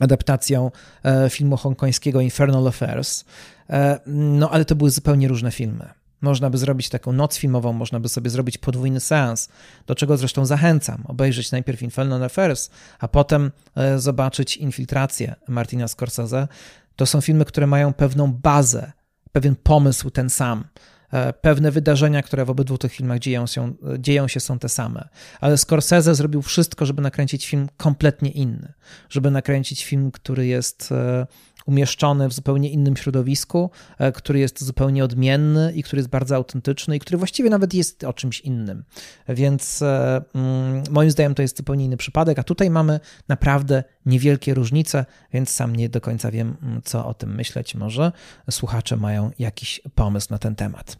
[0.00, 0.70] adaptacją
[1.04, 3.24] e, filmu hongkońskiego Infernal Affairs.
[3.70, 5.88] E, no ale to były zupełnie różne filmy.
[6.22, 9.48] Można by zrobić taką noc filmową, można by sobie zrobić podwójny seans,
[9.86, 11.04] do czego zresztą zachęcam.
[11.08, 16.48] Obejrzeć najpierw Infernal Affairs, a potem e, zobaczyć Infiltrację Martina Scorsese.
[16.96, 18.92] To są filmy, które mają pewną bazę,
[19.32, 20.64] pewien pomysł ten sam.
[21.12, 25.08] E, pewne wydarzenia, które w obydwu tych filmach dzieją się, dzieją się, są te same.
[25.40, 28.72] Ale Scorsese zrobił wszystko, żeby nakręcić film kompletnie inny.
[29.08, 31.26] Żeby nakręcić film, który jest e,
[31.66, 36.96] umieszczony w zupełnie innym środowisku, e, który jest zupełnie odmienny i który jest bardzo autentyczny
[36.96, 38.84] i który właściwie nawet jest o czymś innym.
[39.28, 45.06] Więc mm, moim zdaniem to jest zupełnie inny przypadek, a tutaj mamy naprawdę niewielkie różnice,
[45.32, 47.74] więc sam nie do końca wiem, mm, co o tym myśleć.
[47.74, 48.12] Może
[48.50, 50.96] słuchacze mają jakiś pomysł na ten temat.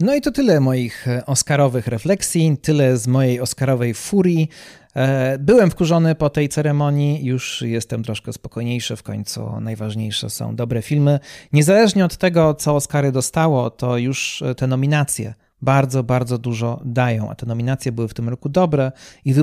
[0.00, 4.48] No i to tyle moich e, Oscarowych refleksji, tyle z mojej Oscarowej furii.
[4.96, 10.82] E, byłem wkurzony po tej ceremonii, już jestem troszkę spokojniejszy, w końcu najważniejsze są dobre
[10.82, 11.20] filmy.
[11.52, 17.30] Niezależnie od tego, co Oscary dostało, to już e, te nominacje bardzo, bardzo dużo dają,
[17.30, 18.92] a te nominacje były w tym roku dobre
[19.24, 19.34] i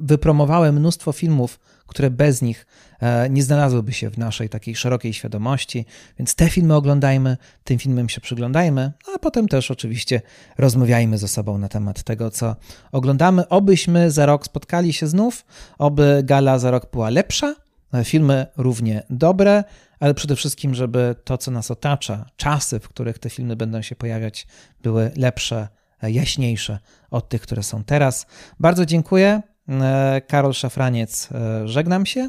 [0.00, 2.66] wypromowały mnóstwo filmów, które bez nich
[3.00, 5.84] e, nie znalazłyby się w naszej takiej szerokiej świadomości.
[6.18, 10.22] Więc te filmy oglądajmy, tym filmem się przyglądajmy, a potem też oczywiście
[10.58, 12.56] rozmawiajmy ze sobą na temat tego, co
[12.92, 13.48] oglądamy.
[13.48, 15.44] Obyśmy za rok spotkali się znów,
[15.78, 17.54] oby gala za rok była lepsza,
[17.94, 19.64] e, filmy równie dobre,
[20.00, 23.96] ale przede wszystkim, żeby to, co nas otacza, czasy, w których te filmy będą się
[23.96, 24.46] pojawiać,
[24.82, 25.68] były lepsze,
[26.02, 26.78] e, jaśniejsze
[27.10, 28.26] od tych, które są teraz.
[28.60, 29.42] Bardzo dziękuję.
[29.68, 32.28] E, Karol Szafraniec, e, żegnam się,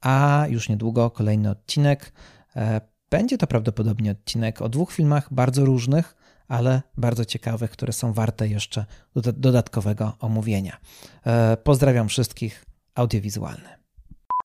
[0.00, 2.12] a już niedługo kolejny odcinek.
[3.10, 6.16] Będzie to prawdopodobnie odcinek o dwóch filmach bardzo różnych,
[6.48, 8.84] ale bardzo ciekawych, które są warte jeszcze
[9.14, 10.76] dodatkowego omówienia.
[11.64, 13.81] Pozdrawiam wszystkich audiowizualne.